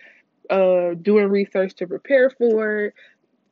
uh, 0.50 0.94
doing 1.02 1.28
research 1.30 1.76
to 1.76 1.88
prepare 1.88 2.30
for, 2.30 2.94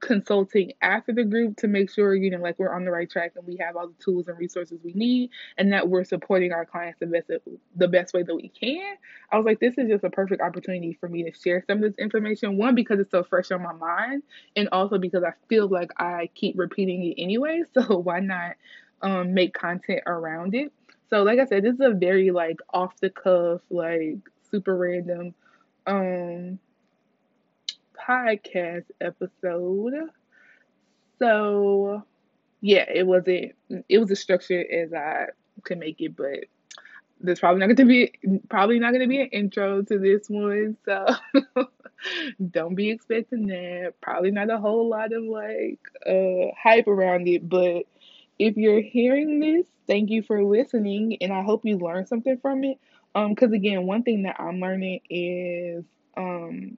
consulting 0.03 0.73
after 0.81 1.13
the 1.13 1.23
group 1.23 1.55
to 1.55 1.65
make 1.65 1.89
sure 1.89 2.13
you 2.13 2.29
know 2.29 2.37
like 2.37 2.59
we're 2.59 2.73
on 2.73 2.83
the 2.83 2.91
right 2.91 3.09
track 3.09 3.31
and 3.37 3.47
we 3.47 3.55
have 3.55 3.77
all 3.77 3.87
the 3.87 4.03
tools 4.03 4.27
and 4.27 4.37
resources 4.37 4.77
we 4.83 4.91
need 4.93 5.29
and 5.57 5.71
that 5.71 5.87
we're 5.87 6.03
supporting 6.03 6.51
our 6.51 6.65
clients 6.65 6.99
the 6.99 7.05
best 7.05 7.31
the 7.77 7.87
best 7.87 8.13
way 8.13 8.21
that 8.21 8.35
we 8.35 8.49
can. 8.49 8.95
I 9.31 9.37
was 9.37 9.45
like 9.45 9.61
this 9.61 9.77
is 9.77 9.87
just 9.87 10.03
a 10.03 10.09
perfect 10.09 10.41
opportunity 10.41 10.97
for 10.99 11.07
me 11.07 11.23
to 11.23 11.31
share 11.33 11.63
some 11.65 11.77
of 11.77 11.83
this 11.83 11.97
information. 11.97 12.57
One 12.57 12.75
because 12.75 12.99
it's 12.99 13.11
so 13.11 13.23
fresh 13.23 13.49
on 13.51 13.63
my 13.63 13.71
mind 13.71 14.23
and 14.57 14.67
also 14.73 14.97
because 14.97 15.23
i 15.23 15.31
feel 15.47 15.69
like 15.69 15.91
i 15.97 16.29
keep 16.35 16.59
repeating 16.59 17.03
it 17.05 17.21
anyway 17.21 17.63
so 17.73 17.97
why 17.97 18.19
not 18.19 18.55
um, 19.01 19.33
make 19.33 19.53
content 19.53 20.01
around 20.05 20.53
it? 20.53 20.73
So 21.09 21.23
like 21.23 21.39
i 21.39 21.45
said 21.45 21.63
this 21.63 21.75
is 21.75 21.81
a 21.81 21.91
very 21.91 22.31
like 22.31 22.57
off 22.73 22.99
the 22.99 23.09
cuff 23.09 23.61
like 23.69 24.17
super 24.51 24.75
random 24.75 25.33
um 25.87 26.59
podcast 28.07 28.85
episode. 29.01 29.93
So 31.19 32.03
yeah, 32.61 32.85
it 32.93 33.05
wasn't 33.07 33.53
it 33.89 33.97
was 33.99 34.11
as 34.11 34.19
structured 34.19 34.67
as 34.67 34.93
I 34.93 35.27
could 35.63 35.79
make 35.79 36.01
it, 36.01 36.15
but 36.15 36.45
there's 37.21 37.39
probably 37.39 37.65
not 37.65 37.75
gonna 37.75 37.87
be 37.87 38.13
probably 38.49 38.79
not 38.79 38.93
gonna 38.93 39.07
be 39.07 39.21
an 39.21 39.29
intro 39.29 39.81
to 39.83 39.99
this 39.99 40.29
one, 40.29 40.77
so 40.85 41.07
don't 42.51 42.75
be 42.75 42.89
expecting 42.91 43.47
that. 43.47 43.95
Probably 44.01 44.31
not 44.31 44.49
a 44.49 44.57
whole 44.57 44.89
lot 44.89 45.13
of 45.13 45.23
like 45.23 45.79
uh 46.05 46.53
hype 46.61 46.87
around 46.87 47.27
it, 47.27 47.47
but 47.47 47.83
if 48.39 48.57
you're 48.57 48.81
hearing 48.81 49.39
this, 49.39 49.67
thank 49.87 50.09
you 50.09 50.23
for 50.23 50.43
listening 50.43 51.17
and 51.21 51.31
I 51.31 51.43
hope 51.43 51.65
you 51.65 51.77
learned 51.77 52.07
something 52.07 52.37
from 52.39 52.63
it. 52.63 52.79
Um, 53.15 53.29
because 53.29 53.51
again, 53.53 53.85
one 53.85 54.03
thing 54.03 54.23
that 54.23 54.37
I'm 54.39 54.59
learning 54.59 55.01
is 55.09 55.85
um 56.17 56.77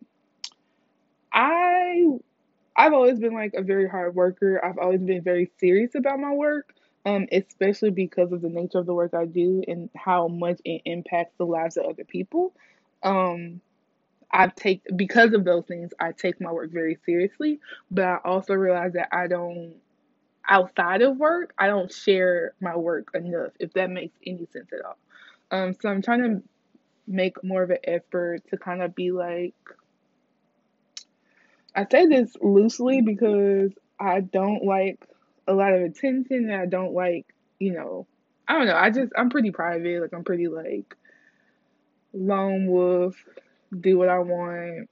I've 2.75 2.93
always 2.93 3.19
been 3.19 3.33
like 3.33 3.53
a 3.53 3.61
very 3.61 3.87
hard 3.87 4.15
worker. 4.15 4.63
I've 4.63 4.77
always 4.77 5.01
been 5.01 5.23
very 5.23 5.51
serious 5.59 5.95
about 5.95 6.19
my 6.19 6.33
work, 6.33 6.73
um, 7.05 7.27
especially 7.31 7.91
because 7.91 8.31
of 8.31 8.41
the 8.41 8.49
nature 8.49 8.79
of 8.79 8.85
the 8.85 8.93
work 8.93 9.13
I 9.13 9.25
do 9.25 9.63
and 9.67 9.89
how 9.95 10.27
much 10.27 10.59
it 10.65 10.81
impacts 10.85 11.35
the 11.37 11.45
lives 11.45 11.77
of 11.77 11.85
other 11.85 12.03
people. 12.03 12.53
Um, 13.03 13.61
I 14.31 14.47
take 14.47 14.81
because 14.95 15.33
of 15.33 15.45
those 15.45 15.65
things, 15.65 15.91
I 15.99 16.11
take 16.11 16.41
my 16.41 16.51
work 16.51 16.71
very 16.71 16.97
seriously, 17.05 17.59
but 17.89 18.03
I 18.05 18.17
also 18.25 18.53
realize 18.53 18.93
that 18.93 19.09
I 19.15 19.27
don't 19.27 19.75
outside 20.47 21.01
of 21.01 21.17
work, 21.17 21.53
I 21.57 21.67
don't 21.67 21.91
share 21.91 22.53
my 22.59 22.75
work 22.75 23.09
enough, 23.13 23.51
if 23.59 23.73
that 23.73 23.89
makes 23.89 24.17
any 24.25 24.47
sense 24.51 24.69
at 24.73 24.85
all. 24.85 24.97
Um, 25.51 25.75
so 25.81 25.89
I'm 25.89 26.01
trying 26.01 26.21
to 26.21 26.43
make 27.07 27.43
more 27.43 27.63
of 27.63 27.69
an 27.69 27.77
effort 27.83 28.47
to 28.49 28.57
kind 28.57 28.81
of 28.81 28.95
be 28.95 29.11
like 29.11 29.55
I 31.75 31.85
say 31.91 32.05
this 32.05 32.35
loosely 32.41 33.01
because 33.01 33.71
I 33.99 34.21
don't 34.21 34.63
like 34.63 35.05
a 35.47 35.53
lot 35.53 35.73
of 35.73 35.81
attention 35.81 36.49
and 36.49 36.55
I 36.55 36.65
don't 36.65 36.93
like, 36.93 37.25
you 37.59 37.73
know, 37.73 38.07
I 38.47 38.53
don't 38.53 38.67
know. 38.67 38.75
I 38.75 38.89
just, 38.89 39.11
I'm 39.17 39.29
pretty 39.29 39.51
private. 39.51 40.01
Like, 40.01 40.13
I'm 40.13 40.23
pretty, 40.23 40.47
like, 40.47 40.95
lone 42.13 42.67
wolf, 42.67 43.15
do 43.81 43.97
what 43.97 44.09
I 44.09 44.19
want, 44.19 44.89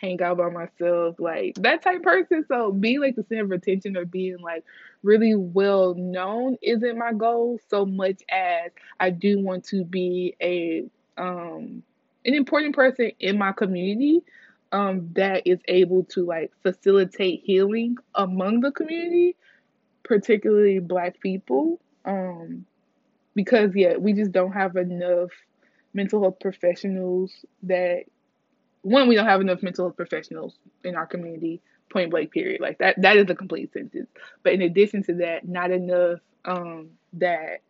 hang 0.00 0.20
out 0.22 0.38
by 0.38 0.50
myself, 0.50 1.16
like, 1.18 1.54
that 1.56 1.82
type 1.82 2.02
person. 2.02 2.44
So, 2.48 2.72
being, 2.72 3.00
like, 3.00 3.16
the 3.16 3.24
center 3.24 3.44
of 3.44 3.52
attention 3.52 3.96
or 3.96 4.04
being, 4.04 4.38
like, 4.38 4.64
really 5.02 5.34
well 5.34 5.94
known 5.94 6.56
isn't 6.62 6.98
my 6.98 7.12
goal 7.12 7.60
so 7.68 7.86
much 7.86 8.22
as 8.30 8.72
I 8.98 9.10
do 9.10 9.40
want 9.40 9.64
to 9.66 9.84
be 9.84 10.34
a, 10.42 10.84
um, 11.16 11.82
an 12.24 12.34
important 12.34 12.74
person 12.74 13.12
in 13.20 13.38
my 13.38 13.52
community 13.52 14.22
um, 14.72 15.10
that 15.14 15.46
is 15.46 15.60
able 15.68 16.04
to 16.04 16.24
like 16.24 16.52
facilitate 16.62 17.42
healing 17.44 17.96
among 18.14 18.60
the 18.60 18.72
community, 18.72 19.36
particularly 20.02 20.78
Black 20.78 21.20
people. 21.20 21.80
Um, 22.04 22.66
because 23.34 23.72
yeah, 23.74 23.96
we 23.96 24.12
just 24.12 24.32
don't 24.32 24.52
have 24.52 24.76
enough 24.76 25.30
mental 25.94 26.20
health 26.22 26.40
professionals 26.40 27.32
that 27.64 28.04
one, 28.82 29.08
we 29.08 29.16
don't 29.16 29.26
have 29.26 29.40
enough 29.40 29.62
mental 29.62 29.86
health 29.86 29.96
professionals 29.96 30.58
in 30.84 30.94
our 30.94 31.06
community, 31.06 31.60
point 31.90 32.10
blank 32.10 32.30
period. 32.30 32.60
Like 32.60 32.78
that 32.78 33.00
that 33.02 33.16
is 33.16 33.28
a 33.28 33.34
complete 33.34 33.72
sentence. 33.72 34.08
But 34.42 34.52
in 34.52 34.62
addition 34.62 35.02
to 35.04 35.14
that, 35.14 35.48
not 35.48 35.70
enough 35.70 36.20
um 36.44 36.90
that 37.14 37.62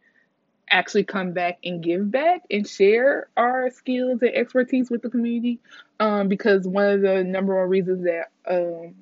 actually 0.70 1.05
come 1.05 1.33
back 1.33 1.59
and 1.64 1.83
give 1.83 2.11
back 2.11 2.42
and 2.50 2.68
share 2.68 3.29
our 3.37 3.70
skills 3.70 4.20
and 4.22 4.35
expertise 4.35 4.90
with 4.90 5.02
the 5.02 5.11
community. 5.11 5.61
Um, 6.00 6.29
because 6.29 6.66
one 6.66 6.87
of 6.87 7.00
the 7.02 7.24
number 7.24 7.59
one 7.59 7.68
reasons 7.68 8.05
that 8.05 8.31
um, 8.48 8.94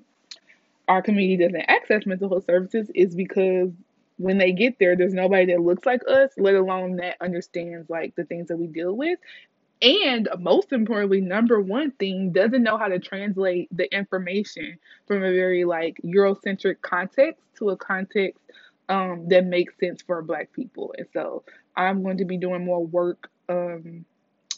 our 0.89 1.03
community 1.03 1.43
doesn't 1.43 1.69
access 1.69 2.07
mental 2.07 2.29
health 2.29 2.45
services 2.47 2.91
is 2.95 3.15
because 3.15 3.71
when 4.19 4.39
they 4.39 4.53
get 4.53 4.79
there, 4.79 4.97
there's 4.97 5.15
nobody 5.15 5.47
that 5.47 5.61
looks 5.61 5.85
like 5.85 6.03
us, 6.09 6.31
let 6.37 6.55
alone 6.55 6.97
that 6.97 7.17
understands 7.21 7.91
like 7.91 8.15
the 8.15 8.25
things 8.25 8.49
that 8.49 8.57
we 8.57 8.67
deal 8.67 8.95
with. 8.95 9.19
And 9.83 10.29
most 10.39 10.73
importantly, 10.73 11.21
number 11.21 11.61
one 11.61 11.91
thing 11.91 12.33
doesn't 12.33 12.63
know 12.63 12.79
how 12.79 12.89
to 12.89 12.99
translate 12.99 13.69
the 13.77 13.93
information 13.95 14.79
from 15.07 15.19
a 15.19 15.33
very 15.33 15.65
like 15.65 16.01
Eurocentric 16.05 16.81
context 16.81 17.43
to 17.59 17.71
a 17.71 17.77
context 17.77 18.41
um, 18.89 19.29
that 19.29 19.45
makes 19.45 19.79
sense 19.79 20.03
for 20.03 20.23
Black 20.23 20.53
people. 20.53 20.95
And 20.97 21.07
so 21.13 21.45
I'm 21.77 22.03
going 22.03 22.19
to 22.19 22.25
be 22.25 22.37
doing 22.37 22.65
more 22.65 22.85
work 22.85 23.31
um, 23.49 24.05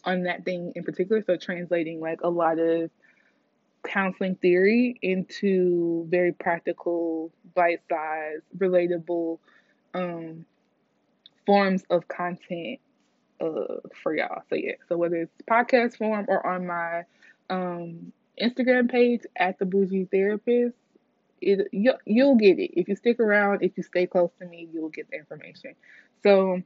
on 0.05 0.25
that 0.25 0.45
thing 0.45 0.73
in 0.75 0.85
particular. 0.85 1.23
So 1.27 1.37
translating 1.37 2.01
like 2.01 2.21
a 2.23 2.31
lot 2.31 2.59
of 2.59 2.91
counseling 3.85 4.35
theory 4.37 4.99
into 5.03 6.07
very 6.09 6.33
practical, 6.33 7.31
bite 7.55 7.81
sized, 7.89 8.43
relatable 8.59 9.39
um, 9.95 10.45
forms 11.47 11.85
of 11.91 12.07
content 12.09 12.81
uh, 13.41 13.81
for 14.03 14.15
y'all. 14.15 14.43
So, 14.51 14.57
yeah, 14.57 14.73
so 14.89 14.97
whether 14.97 15.17
it's 15.17 15.33
podcast 15.49 15.99
form 15.99 16.27
or 16.29 16.45
on 16.45 16.67
my 16.67 17.05
um, 17.49 18.13
Instagram 18.41 18.91
page 18.91 19.23
at 19.37 19.59
the 19.59 19.67
Bougie 19.67 20.09
Therapist, 20.11 20.75
it 21.41 21.69
you, 21.73 21.95
you'll 22.05 22.37
get 22.37 22.59
it. 22.59 22.79
If 22.79 22.89
you 22.89 22.97
stick 22.97 23.21
around, 23.21 23.63
if 23.63 23.77
you 23.77 23.83
stay 23.83 24.07
close 24.07 24.31
to 24.41 24.47
me, 24.47 24.69
you'll 24.73 24.89
get 24.89 25.11
the 25.11 25.17
information. 25.17 25.75
So, 26.23 26.63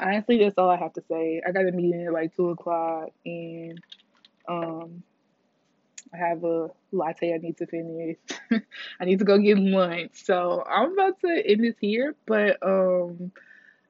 honestly, 0.00 0.38
that's 0.38 0.58
all 0.58 0.70
I 0.70 0.76
have 0.76 0.92
to 0.94 1.02
say. 1.08 1.42
I 1.46 1.52
got 1.52 1.66
a 1.66 1.72
meeting 1.72 2.04
at 2.06 2.12
like 2.12 2.34
2 2.36 2.50
o'clock 2.50 3.10
and 3.24 3.80
um, 4.48 5.02
I 6.12 6.16
have 6.18 6.44
a 6.44 6.70
latte 6.92 7.34
I 7.34 7.38
need 7.38 7.56
to 7.58 7.66
finish. 7.66 8.16
I 9.00 9.04
need 9.04 9.18
to 9.18 9.24
go 9.24 9.38
get 9.38 9.58
lunch. 9.58 10.12
So 10.14 10.64
I'm 10.68 10.92
about 10.92 11.20
to 11.20 11.42
end 11.46 11.64
this 11.64 11.74
here, 11.80 12.14
but 12.26 12.58
um 12.62 13.32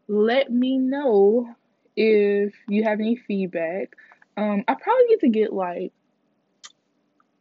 let 0.08 0.52
me 0.52 0.78
know 0.78 1.54
if 1.96 2.54
you 2.68 2.84
have 2.84 3.00
any 3.00 3.16
feedback. 3.16 3.94
Um 4.36 4.64
I 4.68 4.74
probably 4.74 5.04
need 5.08 5.20
to 5.20 5.28
get 5.28 5.52
like 5.52 5.92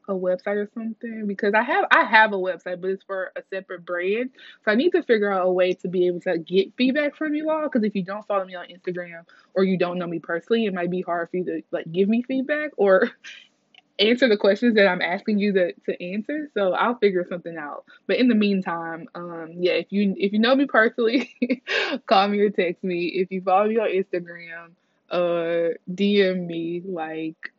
a 0.08 0.13
website 0.13 0.56
or 0.56 0.70
something 0.74 1.26
because 1.28 1.54
I 1.54 1.63
have 1.63 1.86
I 1.91 2.04
have 2.04 2.34
a 2.34 2.38
website, 2.38 2.82
but 2.82 2.91
it's 2.91 3.04
for 3.04 3.32
a 3.36 3.41
separate 3.54 3.86
brand. 3.86 4.32
So 4.63 4.72
I 4.72 4.76
need 4.76 4.91
to 4.91 5.04
figure 5.04 5.32
out 5.32 5.48
a 5.48 5.52
way 5.52 5.74
to 5.74 5.88
be 5.88 6.08
able 6.08 6.22
to 6.22 6.38
get 6.38 6.74
feedback 6.78 7.15
from 7.15 7.36
you 7.36 7.50
all. 7.50 7.63
Because 7.63 7.84
if 7.84 7.96
you 7.96 8.04
don't 8.04 8.26
follow 8.28 8.46
me 8.46 8.56
on 8.56 8.68
Instagram 8.68 9.24
or 9.54 9.63
you 9.63 9.78
don't 9.78 9.98
know 9.98 10.08
me 10.08 10.20
personally, 10.20 10.65
it 10.65 10.74
might 10.74 10.91
be 10.91 11.02
hard 11.02 11.30
for 11.30 11.38
you 11.38 11.46
to 11.46 11.62
like 11.72 11.91
give 11.91 12.10
me 12.10 12.24
feedback 12.24 12.72
or 12.78 13.12
answer 14.00 14.28
the 14.28 14.38
questions 14.38 14.76
that 14.76 14.88
I'm 14.88 15.02
asking 15.02 15.39
you 15.39 15.54
to, 15.54 15.74
to 15.74 16.04
answer. 16.04 16.50
So 16.54 16.74
I'll 16.74 16.98
figure 16.98 17.26
something 17.28 17.58
out. 17.58 17.86
But 18.08 18.18
in 18.18 18.28
the 18.28 18.36
meantime, 18.36 19.08
um, 19.15 19.54
yeah, 19.58 19.74
if 19.74 19.88
you 19.89 20.13
if 20.18 20.34
you 20.34 20.39
know 20.39 20.56
me 20.56 20.65
personally, 20.65 21.34
call 22.06 22.28
me 22.28 22.39
or 22.39 22.50
text 22.50 22.84
me. 22.84 23.06
If 23.08 23.32
you 23.32 23.41
follow 23.41 23.68
me 23.68 23.78
on 23.78 23.89
Instagram, 23.89 24.72
uh, 25.12 25.76
DM 25.91 26.46
me. 26.46 26.82
Like 26.86 27.54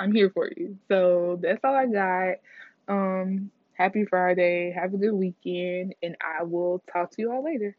I'm 0.00 0.12
here 0.14 0.30
for 0.30 0.50
you. 0.56 0.78
So 0.88 1.38
that's 1.42 1.60
all 1.64 1.74
I 1.76 1.86
got. 1.86 2.36
Um, 2.88 3.52
happy 3.74 4.06
Friday. 4.06 4.72
Have 4.72 4.94
a 4.94 4.98
good 4.98 5.12
weekend, 5.12 5.94
and 6.02 6.16
I 6.22 6.44
will 6.44 6.82
talk 6.92 7.12
to 7.12 7.22
you 7.22 7.32
all 7.32 7.44
later. 7.44 7.76